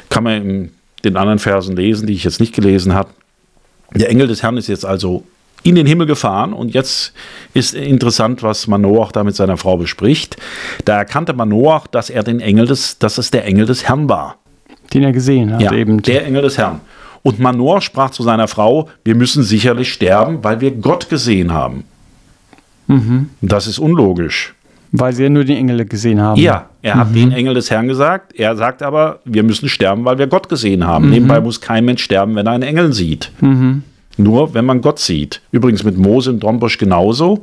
Kann 0.09 0.24
man 0.24 0.35
in 0.35 0.72
den 1.04 1.16
anderen 1.16 1.40
Versen 1.40 1.76
lesen, 1.76 2.06
die 2.06 2.12
ich 2.12 2.24
jetzt 2.24 2.40
nicht 2.40 2.54
gelesen 2.54 2.94
habe. 2.94 3.11
Der 3.94 4.09
Engel 4.09 4.28
des 4.28 4.42
Herrn 4.42 4.56
ist 4.56 4.68
jetzt 4.68 4.85
also 4.85 5.24
in 5.66 5.74
den 5.74 5.87
Himmel 5.87 6.07
gefahren 6.07 6.52
und 6.52 6.72
jetzt 6.74 7.12
ist 7.52 7.74
interessant, 7.74 8.42
was 8.42 8.68
Manoach 8.68 9.11
da 9.11 9.24
mit 9.24 9.35
seiner 9.35 9.57
Frau 9.57 9.76
bespricht. 9.76 10.37
Da 10.85 10.96
erkannte 10.96 11.33
Manoach, 11.33 11.88
dass 11.88 12.09
er 12.09 12.22
den 12.22 12.40
Engel 12.40 12.66
des, 12.66 12.98
dass 12.98 13.18
es 13.18 13.33
der 13.33 13.44
Engel 13.44 13.66
des 13.66 13.88
Herrn 13.88 14.09
war. 14.09 14.37
Den 14.94 15.02
er 15.02 15.12
gesehen 15.12 15.52
hat 15.52 15.61
ja, 15.61 15.72
eben. 15.72 16.00
Der 16.02 16.24
Engel 16.24 16.42
des 16.42 16.57
Herrn. 16.57 16.81
Und 17.22 17.40
Manoach 17.40 17.83
sprach 17.83 18.11
zu 18.11 18.22
seiner 18.22 18.46
Frau, 18.46 18.88
wir 19.02 19.16
müssen 19.16 19.42
sicherlich 19.42 19.92
sterben, 19.92 20.44
weil 20.44 20.61
wir 20.61 20.70
Gott 20.70 21.11
gesehen 21.11 21.52
haben. 21.52 21.83
Mhm. 22.87 23.31
Das 23.40 23.66
ist 23.66 23.81
unlogisch. 23.81 24.55
Weil 24.92 25.12
sie 25.12 25.24
ja 25.24 25.29
nur 25.29 25.42
die 25.42 25.57
Engel 25.57 25.85
gesehen 25.85 26.20
haben. 26.22 26.40
Ja, 26.40 26.66
er 26.83 26.94
hat 26.94 27.11
mhm. 27.11 27.14
den 27.14 27.33
Engel 27.33 27.55
des 27.55 27.72
Herrn 27.72 27.88
gesagt. 27.88 28.33
Er 28.37 28.55
sagt 28.55 28.83
aber, 28.83 29.18
wir 29.24 29.42
müssen 29.42 29.68
sterben, 29.68 30.05
weil 30.05 30.18
wir 30.18 30.29
Gott 30.29 30.48
gesehen 30.48 30.87
haben. 30.87 31.07
Mhm. 31.07 31.11
Nebenbei 31.11 31.40
muss 31.40 31.61
kein 31.61 31.85
Mensch 31.85 32.05
sterben, 32.05 32.37
wenn 32.37 32.46
er 32.46 32.52
einen 32.52 32.62
Engel 32.62 32.92
sieht. 32.92 33.33
Mhm. 33.40 33.83
Nur 34.16 34.55
wenn 34.55 34.64
man 34.64 34.81
Gott 34.81 34.98
sieht. 34.98 35.42
Übrigens 35.50 35.85
mit 35.85 35.96
Mose 35.96 36.31
im 36.31 36.40
Dornbusch 36.40 36.79
genauso. 36.79 37.42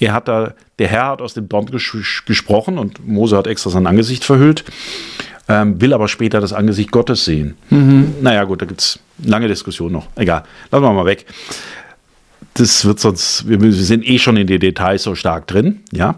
Er 0.00 0.12
hat 0.12 0.28
da, 0.28 0.54
der 0.78 0.88
Herr 0.88 1.08
hat 1.08 1.22
aus 1.22 1.34
dem 1.34 1.48
Dornbusch 1.48 2.24
gesprochen 2.26 2.78
und 2.78 3.06
Mose 3.06 3.36
hat 3.36 3.46
extra 3.46 3.70
sein 3.70 3.86
Angesicht 3.86 4.24
verhüllt, 4.24 4.64
ähm, 5.48 5.80
will 5.80 5.92
aber 5.92 6.08
später 6.08 6.40
das 6.40 6.52
Angesicht 6.52 6.90
Gottes 6.90 7.24
sehen. 7.24 7.56
Mhm. 7.70 8.14
Naja, 8.22 8.44
gut, 8.44 8.62
da 8.62 8.66
gibt 8.66 8.80
es 8.80 8.98
lange 9.22 9.48
Diskussion 9.48 9.92
noch. 9.92 10.06
Egal, 10.16 10.44
lassen 10.70 10.84
wir 10.84 10.92
mal 10.92 11.06
weg. 11.06 11.26
Das 12.54 12.84
wird 12.84 13.00
sonst, 13.00 13.48
wir, 13.48 13.60
wir 13.60 13.72
sind 13.72 14.08
eh 14.08 14.18
schon 14.18 14.36
in 14.36 14.46
die 14.46 14.58
Details 14.58 15.02
so 15.02 15.14
stark 15.14 15.46
drin, 15.46 15.80
ja. 15.92 16.16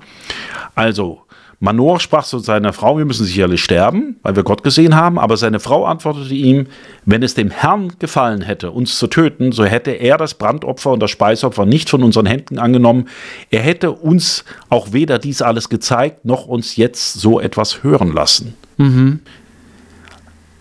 Also, 0.75 1.23
Manoach 1.59 2.01
sprach 2.01 2.25
zu 2.25 2.39
seiner 2.39 2.73
Frau, 2.75 2.99
wir 2.99 3.07
müssen 3.07 3.25
sicherlich 3.25 3.65
sterben, 3.65 4.17
weil 4.23 4.37
wir 4.37 4.43
Gott 4.43 4.63
gesehen 4.63 4.95
haben, 4.95 5.19
aber 5.19 5.39
seine 5.39 5.59
Frau 5.59 5.87
antwortete 5.87 6.35
ihm, 6.35 6.67
wenn 7.07 7.23
es 7.23 7.35
dem 7.35 7.51
Herrn 7.51 7.93
gefallen 7.99 8.43
hätte, 8.43 8.71
uns 8.71 8.99
zu 8.99 9.07
töten, 9.07 9.53
so 9.53 9.65
hätte 9.65 9.93
er 9.93 10.19
das 10.19 10.35
Brandopfer 10.35 10.93
und 10.93 11.01
das 11.01 11.11
Speisopfer 11.11 11.65
nicht 11.65 11.89
von 11.89 12.03
unseren 12.03 12.27
Händen 12.27 12.59
angenommen. 12.59 13.09
Er 13.51 13.63
hätte 13.63 13.93
uns 13.93 14.45
auch 14.69 14.93
weder 14.93 15.19
dies 15.19 15.41
alles 15.41 15.71
gezeigt, 15.71 16.27
noch 16.27 16.47
uns 16.47 16.77
jetzt 16.77 17.15
so 17.15 17.41
etwas 17.41 17.83
hören 17.83 18.13
lassen. 18.13 18.55
Mhm. 18.77 19.21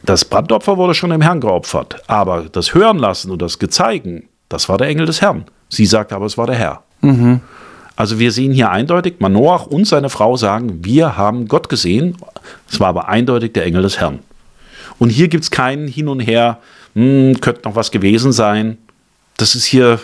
Das 0.04 0.24
Brandopfer 0.24 0.78
wurde 0.78 0.94
schon 0.94 1.10
dem 1.10 1.22
Herrn 1.22 1.42
geopfert, 1.42 2.02
aber 2.08 2.46
das 2.50 2.74
Hören 2.74 3.00
lassen 3.00 3.32
und 3.32 3.42
das 3.42 3.60
Gezeigen, 3.60 4.30
das 4.48 4.70
war 4.70 4.78
der 4.78 4.88
Engel 4.88 5.08
des 5.08 5.22
Herrn. 5.22 5.46
Sie 5.68 5.86
sagt 5.86 6.14
aber, 6.14 6.26
es 6.26 6.38
war 6.38 6.48
der 6.48 6.56
Herr. 6.56 6.84
Mhm. 7.02 7.42
Also 7.96 8.20
wir 8.20 8.32
sehen 8.32 8.52
hier 8.52 8.72
eindeutig, 8.72 9.16
Manoach 9.20 9.68
und 9.68 9.88
seine 9.88 10.10
Frau 10.10 10.36
sagen, 10.36 10.84
wir 10.84 11.18
haben 11.18 11.48
Gott 11.48 11.70
gesehen. 11.70 12.18
Es 12.70 12.80
war 12.80 12.90
aber 12.90 13.08
eindeutig 13.08 13.54
der 13.54 13.66
Engel 13.66 13.84
des 13.84 14.00
Herrn. 14.00 14.20
Und 15.00 15.10
hier 15.10 15.28
gibt 15.28 15.44
es 15.44 15.52
keinen 15.52 15.88
Hin 15.88 16.08
und 16.08 16.20
Her, 16.20 16.60
hm, 16.94 17.40
könnte 17.42 17.62
noch 17.66 17.76
was 17.76 17.92
gewesen 17.92 18.32
sein. 18.32 18.78
Das 19.38 19.56
ist 19.56 19.66
hier, 19.66 20.00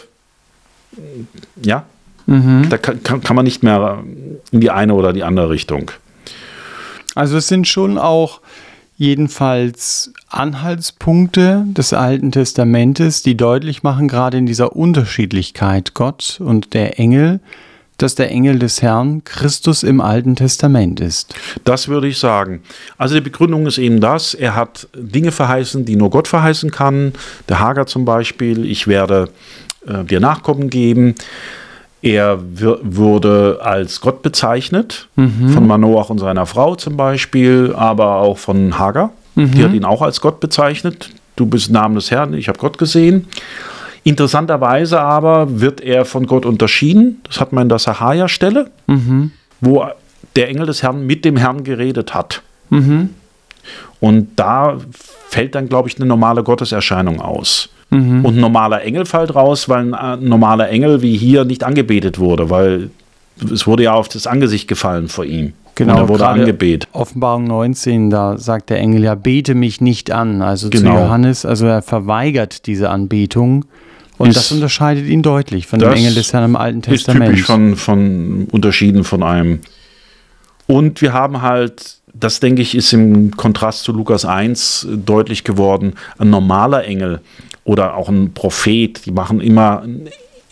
ja, 1.64 1.86
mhm. 2.26 2.68
da 2.70 2.78
kann, 2.78 3.04
kann, 3.04 3.22
kann 3.22 3.36
man 3.36 3.46
nicht 3.46 3.64
mehr 3.64 4.04
in 4.52 4.62
die 4.62 4.72
eine 4.72 4.94
oder 4.94 5.14
die 5.14 5.24
andere 5.24 5.50
Richtung. 5.50 5.92
Also 7.16 7.38
es 7.38 7.48
sind 7.48 7.68
schon 7.68 7.98
auch 7.98 8.42
jedenfalls 8.98 10.14
Anhaltspunkte 10.30 11.66
des 11.68 11.92
Alten 11.92 12.32
Testamentes, 12.32 13.24
die 13.24 13.36
deutlich 13.36 13.84
machen, 13.84 14.08
gerade 14.08 14.38
in 14.38 14.46
dieser 14.46 14.76
Unterschiedlichkeit 14.76 15.94
Gott 15.94 16.40
und 16.40 16.74
der 16.74 17.00
Engel, 17.00 17.40
dass 18.02 18.16
der 18.16 18.32
Engel 18.32 18.60
des 18.60 18.82
Herrn 18.82 19.24
Christus 19.24 19.84
im 19.84 20.02
Alten 20.02 20.36
Testament 20.36 21.00
ist. 21.00 21.34
Das 21.64 21.88
würde 21.88 22.08
ich 22.08 22.18
sagen. 22.18 22.62
Also 22.98 23.16
die 23.16 23.22
Begründung 23.22 23.66
ist 23.68 23.78
eben 23.78 24.00
das, 24.00 24.34
er 24.34 24.56
hat 24.56 24.88
Dinge 24.96 25.32
verheißen, 25.32 25.86
die 25.86 25.96
nur 25.96 26.10
Gott 26.10 26.28
verheißen 26.28 26.72
kann. 26.72 27.14
Der 27.50 27.60
Hager 27.60 27.86
zum 27.86 28.06
Beispiel, 28.06 28.66
ich 28.66 28.88
werde 28.88 29.30
äh, 29.88 30.04
dir 30.04 30.20
Nachkommen 30.20 30.70
geben. 30.70 31.16
Er 32.02 32.40
wurde 32.42 33.60
als 33.62 34.02
Gott 34.02 34.24
bezeichnet, 34.24 35.08
mhm. 35.16 35.50
von 35.50 35.68
Manoach 35.68 36.10
und 36.10 36.18
seiner 36.18 36.48
Frau 36.48 36.76
zum 36.76 36.98
Beispiel, 36.98 37.74
aber 37.76 38.16
auch 38.16 38.40
von 38.40 38.80
Hagar. 38.80 39.12
Mhm. 39.36 39.52
Die 39.52 39.64
hat 39.64 39.74
ihn 39.74 39.86
auch 39.86 40.02
als 40.02 40.20
Gott 40.20 40.40
bezeichnet. 40.40 41.12
Du 41.36 41.46
bist 41.46 41.70
Namen 41.70 41.96
des 41.96 42.10
Herrn, 42.10 42.34
ich 42.34 42.48
habe 42.48 42.58
Gott 42.58 42.80
gesehen. 42.80 43.28
Interessanterweise 44.04 45.00
aber 45.00 45.60
wird 45.62 45.82
er 45.82 46.06
von 46.06 46.26
Gott 46.26 46.46
unterschieden. 46.46 47.22
Das 47.24 47.40
hat 47.40 47.54
man 47.54 47.64
in 47.64 47.70
der 47.70 47.80
Sahaja-Stelle, 47.80 48.72
mhm. 48.88 49.32
wo 49.60 49.86
der 50.36 50.50
Engel 50.50 50.66
des 50.66 50.82
Herrn 50.82 51.06
mit 51.06 51.24
dem 51.24 51.38
Herrn 51.38 51.64
geredet 51.64 52.14
hat. 52.14 52.42
Mhm. 52.70 53.10
Und 54.00 54.30
da 54.38 54.78
fällt 55.30 55.54
dann, 55.54 55.70
glaube 55.70 55.88
ich, 55.88 55.98
eine 55.98 56.08
normale 56.08 56.44
Gotteserscheinung 56.44 57.22
aus. 57.22 57.70
Mhm. 57.92 58.26
Und 58.26 58.38
ein 58.38 58.42
normaler 58.42 58.82
Engel 58.82 59.06
fällt 59.06 59.36
raus, 59.36 59.70
weil 59.70 59.94
ein 59.94 60.24
normaler 60.24 60.70
Engel 60.70 61.02
wie 61.02 61.16
hier 61.18 61.46
nicht 61.46 61.64
angebetet 61.64 62.18
wurde, 62.18 62.50
weil 62.50 62.90
es 63.54 63.68
wurde 63.68 63.84
ja 63.84 63.94
auf 63.94 64.08
das 64.08 64.26
Angesicht 64.26 64.68
gefallen 64.68 65.10
vor 65.10 65.26
ihm. 65.26 65.54
Genau, 65.76 65.94
und 65.94 66.00
er 66.00 66.10
wurde 66.10 66.28
angebetet. 66.28 66.90
Offenbarung 66.92 67.46
19, 67.46 68.10
da 68.10 68.38
sagt 68.38 68.70
der 68.70 68.80
Engel 68.80 69.04
ja, 69.04 69.16
bete 69.16 69.56
mich 69.56 69.82
nicht 69.82 70.12
an. 70.12 70.42
Also 70.42 70.70
genau. 70.70 70.92
zu 70.92 70.98
Johannes, 70.98 71.46
also 71.46 71.66
er 71.66 71.82
verweigert 71.82 72.66
diese 72.66 72.90
Anbetung. 72.90 73.66
Und 74.22 74.30
ist, 74.30 74.38
das 74.38 74.52
unterscheidet 74.52 75.06
ihn 75.08 75.22
deutlich 75.22 75.68
von 75.68 75.80
dem 75.80 75.92
Engel 75.92 76.14
des 76.14 76.34
Herrn 76.34 76.46
im 76.46 76.56
Alten 76.56 76.82
Testament. 76.82 77.24
Ist 77.24 77.30
typisch 77.30 77.46
von, 77.46 77.76
von 77.76 78.48
unterschieden 78.52 79.04
von 79.04 79.24
einem. 79.24 79.60
Und 80.68 81.02
wir 81.02 81.14
haben 81.14 81.42
halt, 81.42 81.98
das 82.14 82.40
denke 82.40 82.62
ich, 82.62 82.76
ist 82.76 82.94
im 82.94 83.36
Kontrast 83.36 83.84
zu 83.84 83.92
Lukas 83.92 84.26
1 84.26 84.88
deutlich 85.06 85.44
geworden, 85.44 85.94
ein 86.18 86.30
normaler 86.30 86.86
Engel 86.86 87.22
oder 87.64 87.96
auch 87.96 88.10
ein 88.10 88.34
Prophet, 88.34 89.06
die 89.06 89.12
machen 89.12 89.42
immer 89.42 89.84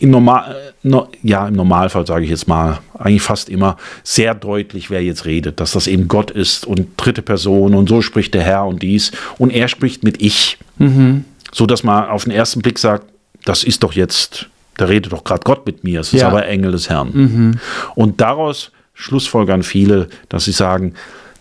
im, 0.00 0.10
Normal, 0.10 0.72
no, 0.82 1.08
ja, 1.22 1.46
im 1.46 1.54
Normalfall 1.54 2.06
sage 2.06 2.24
ich 2.24 2.30
jetzt 2.30 2.48
mal, 2.48 2.80
eigentlich 2.98 3.22
fast 3.22 3.48
immer 3.48 3.76
sehr 4.02 4.34
deutlich, 4.34 4.90
wer 4.90 5.02
jetzt 5.02 5.26
redet, 5.26 5.60
dass 5.60 5.72
das 5.72 5.86
eben 5.86 6.08
Gott 6.08 6.30
ist 6.30 6.66
und 6.66 6.88
dritte 6.96 7.22
Person 7.22 7.74
und 7.74 7.88
so 7.88 8.00
spricht 8.00 8.32
der 8.34 8.42
Herr 8.42 8.64
und 8.66 8.82
dies 8.82 9.12
und 9.38 9.50
er 9.50 9.68
spricht 9.68 10.02
mit 10.02 10.22
ich. 10.22 10.58
Mhm. 10.78 11.24
So 11.52 11.66
dass 11.66 11.82
man 11.82 12.08
auf 12.08 12.24
den 12.24 12.32
ersten 12.32 12.62
Blick 12.62 12.78
sagt, 12.78 13.06
das 13.44 13.64
ist 13.64 13.82
doch 13.82 13.92
jetzt, 13.92 14.46
da 14.76 14.86
redet 14.86 15.12
doch 15.12 15.24
gerade 15.24 15.42
Gott 15.44 15.66
mit 15.66 15.84
mir, 15.84 16.00
es 16.00 16.12
ist 16.12 16.20
ja. 16.20 16.28
aber 16.28 16.46
Engel 16.46 16.72
des 16.72 16.88
Herrn. 16.88 17.10
Mhm. 17.12 17.60
Und 17.94 18.20
daraus 18.20 18.72
schlussfolgern 18.94 19.62
viele, 19.62 20.08
dass 20.28 20.44
sie 20.44 20.52
sagen, 20.52 20.94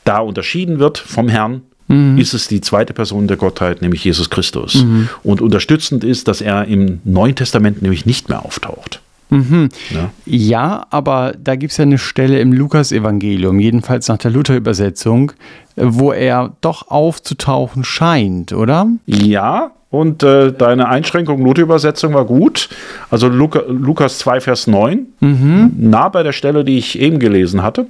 da 0.06 0.20
unterschieden 0.20 0.80
wird 0.80 0.98
vom 0.98 1.28
Herrn, 1.28 1.62
mhm. 1.88 2.18
ist 2.18 2.34
es 2.34 2.48
die 2.48 2.62
zweite 2.62 2.94
Person 2.94 3.28
der 3.28 3.38
Gottheit, 3.38 3.82
nämlich 3.82 4.04
Jesus 4.04 4.30
Christus. 4.30 4.76
Mhm. 4.76 5.10
Und 5.24 5.42
unterstützend 5.42 6.04
ist, 6.04 6.28
dass 6.28 6.42
er 6.42 6.66
im 6.66 7.02
Neuen 7.04 7.36
Testament 7.36 7.82
nämlich 7.82 8.06
nicht 8.06 8.30
mehr 8.30 8.46
auftaucht. 8.46 9.02
Mhm. 9.30 9.70
Ja. 9.90 10.12
ja. 10.26 10.88
aber 10.90 11.34
da 11.42 11.56
gibt 11.56 11.72
es 11.72 11.78
ja 11.78 11.84
eine 11.84 11.98
Stelle 11.98 12.40
im 12.40 12.52
Lukas-Evangelium, 12.52 13.60
jedenfalls 13.60 14.08
nach 14.08 14.18
der 14.18 14.32
Luther-Übersetzung, 14.32 15.32
wo 15.76 16.12
er 16.12 16.54
doch 16.62 16.90
aufzutauchen 16.90 17.84
scheint, 17.84 18.54
oder? 18.54 18.88
Ja, 19.06 19.72
und 19.92 20.22
äh, 20.22 20.52
deine 20.54 20.88
Einschränkung 20.88 21.44
Luther-Übersetzung 21.44 22.14
war 22.14 22.26
gut. 22.26 22.70
Also 23.10 23.28
Luca, 23.28 23.64
Lukas 23.68 24.20
2, 24.20 24.42
Vers 24.42 24.68
9, 24.68 25.08
mhm. 25.20 25.72
nah 25.78 26.10
bei 26.10 26.22
der 26.24 26.34
Stelle, 26.34 26.64
die 26.64 26.78
ich 26.78 27.00
eben 27.00 27.20
gelesen 27.20 27.64
hatte. 27.64 27.88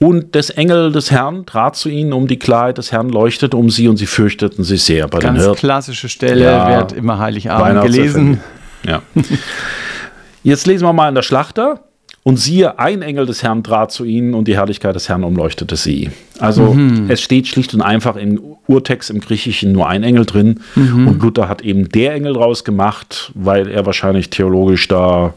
Und 0.00 0.36
des 0.36 0.50
Engel 0.50 0.92
des 0.92 1.10
Herrn 1.10 1.44
trat 1.44 1.74
zu 1.74 1.88
ihnen, 1.88 2.12
um 2.12 2.28
die 2.28 2.38
Klarheit 2.38 2.78
des 2.78 2.92
Herrn 2.92 3.08
leuchtete 3.08 3.56
um 3.56 3.68
sie 3.68 3.88
und 3.88 3.96
sie 3.96 4.06
fürchteten 4.06 4.62
sich 4.62 4.84
sehr. 4.84 5.08
Bei 5.08 5.18
Ganz 5.18 5.44
klassische 5.56 6.08
Stelle, 6.08 6.44
ja, 6.44 6.78
wird 6.78 6.92
immer 6.92 7.18
Heiligabend 7.18 7.82
gelesen. 7.82 8.40
Ja. 8.86 9.02
Jetzt 10.42 10.66
lesen 10.66 10.84
wir 10.84 10.92
mal 10.92 11.08
in 11.08 11.14
der 11.14 11.22
Schlachter. 11.22 11.80
Und 12.24 12.36
siehe, 12.36 12.78
ein 12.78 13.00
Engel 13.00 13.24
des 13.24 13.42
Herrn 13.42 13.64
trat 13.64 13.90
zu 13.90 14.04
ihnen 14.04 14.34
und 14.34 14.48
die 14.48 14.56
Herrlichkeit 14.56 14.94
des 14.94 15.08
Herrn 15.08 15.24
umleuchtete 15.24 15.76
sie. 15.76 16.10
Also 16.38 16.74
mhm. 16.74 17.08
es 17.08 17.22
steht 17.22 17.46
schlicht 17.46 17.72
und 17.72 17.80
einfach 17.80 18.16
im 18.16 18.38
Urtext 18.66 19.08
im 19.08 19.20
Griechischen 19.20 19.72
nur 19.72 19.88
ein 19.88 20.02
Engel 20.02 20.26
drin. 20.26 20.60
Mhm. 20.74 21.08
Und 21.08 21.22
Luther 21.22 21.48
hat 21.48 21.62
eben 21.62 21.88
der 21.88 22.12
Engel 22.12 22.34
draus 22.34 22.64
gemacht, 22.64 23.30
weil 23.34 23.68
er 23.68 23.86
wahrscheinlich 23.86 24.28
theologisch 24.28 24.88
da 24.88 25.32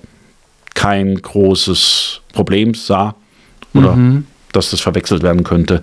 kein 0.74 1.16
großes 1.16 2.22
Problem 2.34 2.74
sah. 2.74 3.16
Oder 3.74 3.96
mhm 3.96 4.26
dass 4.52 4.72
das 4.72 4.82
verwechselt 4.82 5.24
werden 5.24 5.44
könnte. 5.44 5.82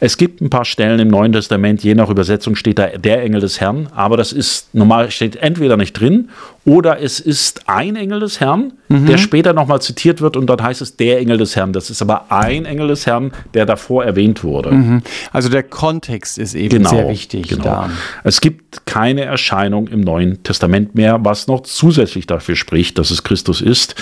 Es 0.00 0.16
gibt 0.16 0.40
ein 0.40 0.50
paar 0.50 0.64
Stellen 0.64 0.98
im 0.98 1.08
Neuen 1.08 1.32
Testament, 1.32 1.82
je 1.82 1.94
nach 1.94 2.08
Übersetzung 2.08 2.56
steht 2.56 2.78
da 2.78 2.86
der 2.86 3.22
Engel 3.22 3.40
des 3.40 3.60
Herrn, 3.60 3.88
aber 3.94 4.16
das 4.16 4.32
ist 4.32 4.74
normal 4.74 5.10
steht 5.10 5.36
entweder 5.36 5.76
nicht 5.76 5.98
drin 5.98 6.28
oder 6.64 7.00
es 7.00 7.18
ist 7.18 7.68
ein 7.68 7.96
Engel 7.96 8.20
des 8.20 8.38
Herrn, 8.38 8.74
mhm. 8.88 9.06
der 9.06 9.18
später 9.18 9.52
nochmal 9.52 9.82
zitiert 9.82 10.20
wird 10.20 10.36
und 10.36 10.46
dann 10.46 10.62
heißt 10.62 10.80
es 10.80 10.96
der 10.96 11.18
Engel 11.18 11.36
des 11.38 11.56
Herrn. 11.56 11.72
Das 11.72 11.90
ist 11.90 12.00
aber 12.02 12.26
ein 12.30 12.66
Engel 12.66 12.88
des 12.88 13.06
Herrn, 13.06 13.32
der 13.54 13.66
davor 13.66 14.04
erwähnt 14.04 14.44
wurde. 14.44 14.70
Mhm. 14.70 15.02
Also 15.32 15.48
der 15.48 15.64
Kontext 15.64 16.38
ist 16.38 16.54
eben 16.54 16.76
genau, 16.76 16.90
sehr 16.90 17.08
wichtig. 17.08 17.48
Genau. 17.48 17.64
Da. 17.64 17.90
Es 18.22 18.40
gibt 18.40 18.86
keine 18.86 19.22
Erscheinung 19.22 19.88
im 19.88 20.02
Neuen 20.02 20.42
Testament 20.44 20.94
mehr, 20.94 21.24
was 21.24 21.48
noch 21.48 21.62
zusätzlich 21.62 22.26
dafür 22.26 22.54
spricht, 22.54 22.96
dass 22.98 23.10
es 23.10 23.24
Christus 23.24 23.60
ist, 23.60 23.96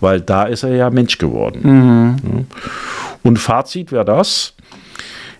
weil 0.00 0.20
da 0.20 0.44
ist 0.44 0.64
er 0.64 0.74
ja 0.74 0.90
Mensch 0.90 1.18
geworden. 1.18 1.60
Mhm. 1.62 2.16
Ja. 2.24 2.44
Und 3.22 3.38
Fazit 3.38 3.92
wäre 3.92 4.04
das, 4.04 4.54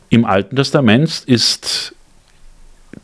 im 0.08 0.24
Alten 0.24 0.56
Testament 0.56 1.22
ist 1.26 1.94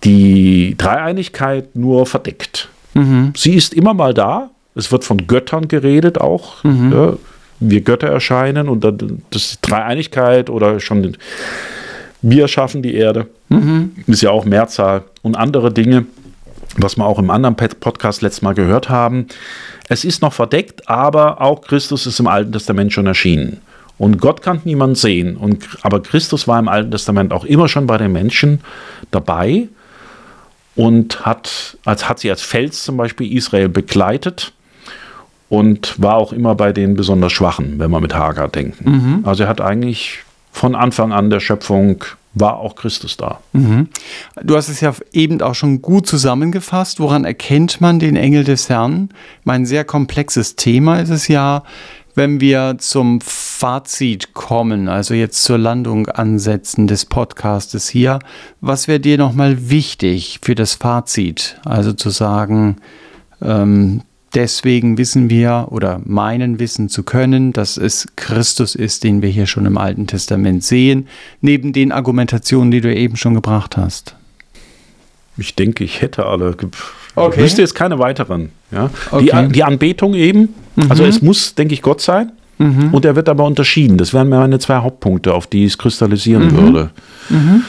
die 0.05 0.75
Dreieinigkeit 0.77 1.75
nur 1.77 2.07
verdeckt. 2.07 2.69
Mhm. 2.95 3.33
Sie 3.37 3.55
ist 3.55 3.75
immer 3.75 3.95
mal 3.95 4.13
da. 4.13 4.51
Es 4.75 4.93
wird 4.93 5.05
von 5.05 5.27
Göttern 5.27 5.69
geredet 5.69 6.21
auch. 6.21 6.63
Mhm. 6.65 6.93
Ja, 6.93 7.13
wir 7.61 7.81
Götter 7.81 8.09
erscheinen 8.09 8.69
und 8.69 8.85
dann 8.85 9.23
das 9.31 9.53
ist 9.53 9.61
Dreieinigkeit 9.63 10.51
oder 10.51 10.81
schon 10.81 11.17
wir 12.23 12.49
schaffen 12.49 12.83
die 12.83 12.95
Erde. 12.95 13.29
Mhm. 13.49 13.93
Ist 14.07 14.23
ja 14.23 14.31
auch 14.31 14.45
Mehrzahl 14.45 15.05
und 15.23 15.37
andere 15.37 15.73
Dinge, 15.73 16.07
was 16.77 16.97
wir 16.97 17.07
auch 17.07 17.19
im 17.19 17.31
anderen 17.31 17.55
Podcast 17.57 18.23
letztes 18.23 18.43
Mal 18.43 18.55
gehört 18.55 18.89
haben. 18.89 19.27
Es 19.89 20.05
ist 20.05 20.23
noch 20.23 20.33
verdeckt, 20.33 20.89
aber 20.89 21.41
auch 21.41 21.63
Christus 21.63 22.07
ist 22.07 22.19
im 22.19 22.27
Alten 22.27 22.53
Testament 22.53 22.93
schon 22.93 23.07
erschienen. 23.07 23.61
Und 23.99 24.21
Gott 24.21 24.43
kann 24.43 24.61
niemand 24.65 24.99
sehen. 24.99 25.37
Und, 25.37 25.67
aber 25.83 26.03
Christus 26.03 26.47
war 26.47 26.59
im 26.59 26.69
Alten 26.69 26.91
Testament 26.91 27.33
auch 27.33 27.45
immer 27.45 27.69
schon 27.69 27.87
bei 27.87 27.97
den 27.97 28.13
Menschen 28.13 28.61
dabei 29.11 29.69
und 30.75 31.25
hat, 31.25 31.79
als, 31.85 32.09
hat 32.09 32.19
sie 32.19 32.31
als 32.31 32.43
Fels 32.43 32.85
zum 32.85 32.97
Beispiel 32.97 33.35
Israel 33.35 33.69
begleitet 33.69 34.53
und 35.49 35.95
war 36.01 36.17
auch 36.17 36.33
immer 36.33 36.55
bei 36.55 36.73
den 36.73 36.95
besonders 36.95 37.33
Schwachen, 37.33 37.79
wenn 37.79 37.91
wir 37.91 38.01
mit 38.01 38.15
Hagar 38.15 38.49
denken. 38.49 38.91
Mhm. 38.91 39.21
Also 39.25 39.45
er 39.45 39.49
hat 39.49 39.61
eigentlich 39.61 40.19
von 40.53 40.75
Anfang 40.75 41.13
an 41.13 41.31
der 41.31 41.41
Schöpfung 41.41 42.05
war 42.39 42.59
auch 42.59 42.75
Christus 42.77 43.17
da. 43.17 43.41
Mhm. 43.53 43.89
Du 44.43 44.57
hast 44.57 44.69
es 44.69 44.83
ja 44.83 44.95
eben 45.13 45.41
auch 45.41 45.55
schon 45.55 45.81
gut 45.81 46.07
zusammengefasst. 46.07 47.01
Woran 47.01 47.25
erkennt 47.25 47.81
man 47.81 47.99
den 47.99 48.15
Engel 48.15 48.45
des 48.45 48.69
Herrn? 48.69 49.09
Mein 49.45 49.65
sehr 49.65 49.85
komplexes 49.85 50.55
Thema 50.55 51.01
ist 51.01 51.09
es 51.09 51.29
ja. 51.29 51.63
Wenn 52.19 52.41
wir 52.41 52.77
zum 52.79 53.21
Fazit 53.21 54.33
kommen, 54.33 54.89
also 54.89 55.13
jetzt 55.13 55.43
zur 55.43 55.59
Landung 55.59 56.09
ansetzen 56.09 56.87
des 56.87 57.05
Podcastes 57.05 57.91
hier, 57.91 58.21
was 58.63 58.89
wäre 58.89 59.01
dir 59.01 59.19
nochmal 59.19 59.69
wichtig 59.69 60.39
für 60.41 60.55
das 60.55 60.77
Fazit? 60.77 61.61
Also 61.67 61.93
zu 61.93 62.09
sagen, 62.09 62.77
ähm, 63.43 64.01
deswegen 64.35 64.97
wissen 64.97 65.29
wir 65.29 65.67
oder 65.69 66.01
meinen 66.07 66.59
wissen 66.59 66.89
zu 66.89 67.03
können, 67.03 67.53
dass 67.53 67.77
es 67.77 68.07
Christus 68.17 68.75
ist, 68.75 69.05
den 69.05 69.21
wir 69.21 69.29
hier 69.29 69.47
schon 69.47 69.67
im 69.67 69.77
Alten 69.77 70.07
Testament 70.07 70.65
sehen, 70.65 71.09
neben 71.43 71.75
den 71.75 71.93
Argumentationen, 71.93 72.71
die 72.71 72.81
du 72.81 72.95
eben 72.95 73.17
schon 73.19 73.35
gebracht 73.35 73.77
hast. 73.77 74.17
Ich 75.39 75.55
denke, 75.55 75.85
ich 75.85 76.03
hätte 76.03 76.27
alle. 76.27 76.57
Okay. 77.15 77.37
Ich 77.37 77.45
wüsste 77.45 77.63
jetzt 77.63 77.75
keine 77.75 77.99
weiteren. 77.99 78.51
Ja? 78.71 78.91
Okay. 79.11 79.47
Die, 79.49 79.53
die 79.53 79.65
Anbetung 79.65 80.15
eben, 80.15 80.55
mhm. 80.77 80.91
also 80.91 81.05
es 81.05 81.23
muss, 81.23 81.55
denke 81.55 81.75
ich, 81.75 81.83
Gott 81.83 82.01
sein. 82.01 82.33
Mhm. 82.59 82.95
Und 82.95 83.05
er 83.05 83.17
wird 83.17 83.29
aber 83.29 83.45
unterschieden. 83.45 83.99
Das 83.99 84.15
wären 84.15 84.29
meine 84.29 84.59
zwei 84.59 84.77
Hauptpunkte, 84.77 85.35
auf 85.35 85.47
die 85.47 85.65
es 85.65 85.77
kristallisieren 85.77 86.47
mhm. 86.47 86.57
würde. 86.57 86.91
Mhm. 87.29 87.65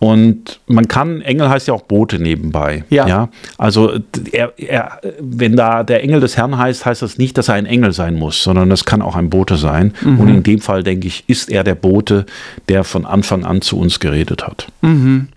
Und 0.00 0.60
man 0.66 0.88
kann, 0.88 1.20
Engel 1.20 1.50
heißt 1.50 1.68
ja 1.68 1.74
auch 1.74 1.82
Bote 1.82 2.18
nebenbei. 2.18 2.84
Ja. 2.88 3.06
ja? 3.06 3.28
Also 3.58 3.98
er, 4.32 4.54
er, 4.56 4.98
wenn 5.20 5.56
da 5.56 5.82
der 5.82 6.02
Engel 6.02 6.20
des 6.20 6.38
Herrn 6.38 6.56
heißt, 6.56 6.86
heißt 6.86 7.02
das 7.02 7.18
nicht, 7.18 7.36
dass 7.36 7.48
er 7.48 7.56
ein 7.56 7.66
Engel 7.66 7.92
sein 7.92 8.14
muss, 8.14 8.42
sondern 8.42 8.70
das 8.70 8.86
kann 8.86 9.02
auch 9.02 9.14
ein 9.14 9.28
Bote 9.28 9.56
sein. 9.56 9.92
Mhm. 10.00 10.20
Und 10.20 10.28
in 10.28 10.42
dem 10.42 10.60
Fall, 10.60 10.82
denke 10.82 11.06
ich, 11.06 11.24
ist 11.26 11.50
er 11.50 11.64
der 11.64 11.74
Bote, 11.74 12.24
der 12.70 12.84
von 12.84 13.04
Anfang 13.04 13.44
an 13.44 13.60
zu 13.60 13.78
uns 13.78 14.00
geredet 14.00 14.46
hat. 14.46 14.68
Mhm. 14.80 15.28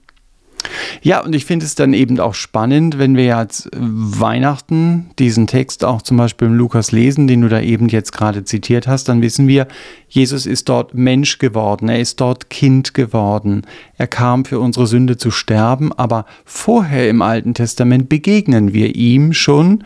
Ja, 1.01 1.23
und 1.23 1.35
ich 1.35 1.45
finde 1.45 1.65
es 1.65 1.75
dann 1.75 1.93
eben 1.93 2.19
auch 2.19 2.33
spannend, 2.33 2.97
wenn 2.97 3.15
wir 3.17 3.25
jetzt 3.25 3.69
Weihnachten 3.73 5.09
diesen 5.19 5.47
Text 5.47 5.83
auch 5.83 6.01
zum 6.01 6.17
Beispiel 6.17 6.47
im 6.47 6.55
Lukas 6.55 6.91
lesen, 6.91 7.27
den 7.27 7.41
du 7.41 7.49
da 7.49 7.59
eben 7.61 7.89
jetzt 7.89 8.13
gerade 8.13 8.43
zitiert 8.43 8.87
hast, 8.87 9.09
dann 9.09 9.21
wissen 9.21 9.47
wir, 9.47 9.67
Jesus 10.07 10.45
ist 10.45 10.69
dort 10.69 10.93
Mensch 10.93 11.39
geworden, 11.39 11.89
er 11.89 11.99
ist 11.99 12.21
dort 12.21 12.49
Kind 12.49 12.93
geworden, 12.93 13.63
er 13.97 14.07
kam 14.07 14.45
für 14.45 14.59
unsere 14.59 14.87
Sünde 14.87 15.17
zu 15.17 15.31
sterben, 15.31 15.91
aber 15.93 16.25
vorher 16.45 17.09
im 17.09 17.21
Alten 17.21 17.53
Testament 17.53 18.09
begegnen 18.09 18.73
wir 18.73 18.95
ihm 18.95 19.33
schon 19.33 19.83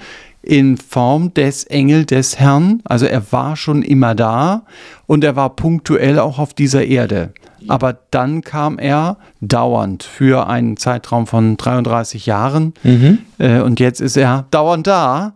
in 0.47 0.77
Form 0.77 1.33
des 1.33 1.65
Engel 1.65 2.05
des 2.05 2.39
Herrn, 2.39 2.81
also 2.85 3.05
er 3.05 3.31
war 3.31 3.57
schon 3.57 3.83
immer 3.83 4.15
da 4.15 4.63
und 5.05 5.23
er 5.23 5.35
war 5.35 5.55
punktuell 5.55 6.19
auch 6.19 6.39
auf 6.39 6.53
dieser 6.53 6.85
Erde. 6.85 7.33
Aber 7.67 7.97
dann 8.11 8.41
kam 8.41 8.79
er 8.79 9.17
dauernd 9.41 10.03
für 10.03 10.47
einen 10.47 10.77
Zeitraum 10.77 11.27
von 11.27 11.57
33 11.57 12.25
Jahren. 12.25 12.73
Mhm. 12.83 13.17
Äh, 13.39 13.59
und 13.59 13.81
jetzt 13.81 13.99
ist 13.99 14.15
er 14.15 14.45
dauernd 14.51 14.87
da, 14.87 15.33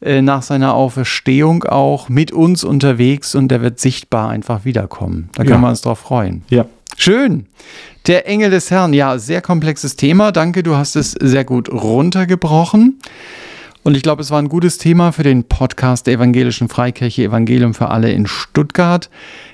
äh, 0.00 0.22
nach 0.22 0.42
seiner 0.42 0.72
Auferstehung 0.72 1.64
auch 1.64 2.08
mit 2.08 2.32
uns 2.32 2.64
unterwegs 2.64 3.34
und 3.34 3.52
er 3.52 3.60
wird 3.60 3.80
sichtbar 3.80 4.30
einfach 4.30 4.64
wiederkommen. 4.64 5.28
Da 5.34 5.42
können 5.42 5.56
ja. 5.56 5.66
wir 5.66 5.68
uns 5.68 5.82
drauf 5.82 5.98
freuen. 5.98 6.42
Ja. 6.48 6.64
Schön. 6.96 7.46
Der 8.06 8.26
Engel 8.26 8.50
des 8.50 8.70
Herrn, 8.70 8.94
ja, 8.94 9.18
sehr 9.18 9.42
komplexes 9.42 9.96
Thema. 9.96 10.32
Danke, 10.32 10.62
du 10.62 10.76
hast 10.76 10.96
es 10.96 11.12
sehr 11.12 11.44
gut 11.44 11.70
runtergebrochen. 11.70 13.00
Und 13.84 13.96
ich 13.98 14.02
glaube, 14.02 14.22
es 14.22 14.30
war 14.30 14.38
ein 14.38 14.48
gutes 14.48 14.78
Thema 14.78 15.12
für 15.12 15.24
den 15.24 15.44
Podcast 15.44 16.06
der 16.06 16.14
Evangelischen 16.14 16.70
Freikirche 16.70 17.24
Evangelium 17.24 17.74
für 17.74 17.90
alle 17.90 18.10
in 18.10 18.26
Stuttgart. 18.26 19.10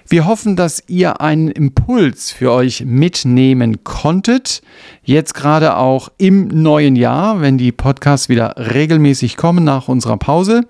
Wir 0.06 0.24
hoffen, 0.24 0.54
dass 0.54 0.84
ihr 0.86 1.20
einen 1.20 1.48
Impuls 1.48 2.30
für 2.30 2.52
euch 2.52 2.84
mitnehmen 2.84 3.82
konntet. 3.82 4.62
Jetzt 5.02 5.34
gerade 5.34 5.76
auch 5.76 6.10
im 6.16 6.46
neuen 6.46 6.94
Jahr, 6.94 7.40
wenn 7.40 7.58
die 7.58 7.72
Podcasts 7.72 8.28
wieder 8.28 8.54
regelmäßig 8.56 9.36
kommen 9.36 9.64
nach 9.64 9.88
unserer 9.88 10.16
Pause. 10.16 10.60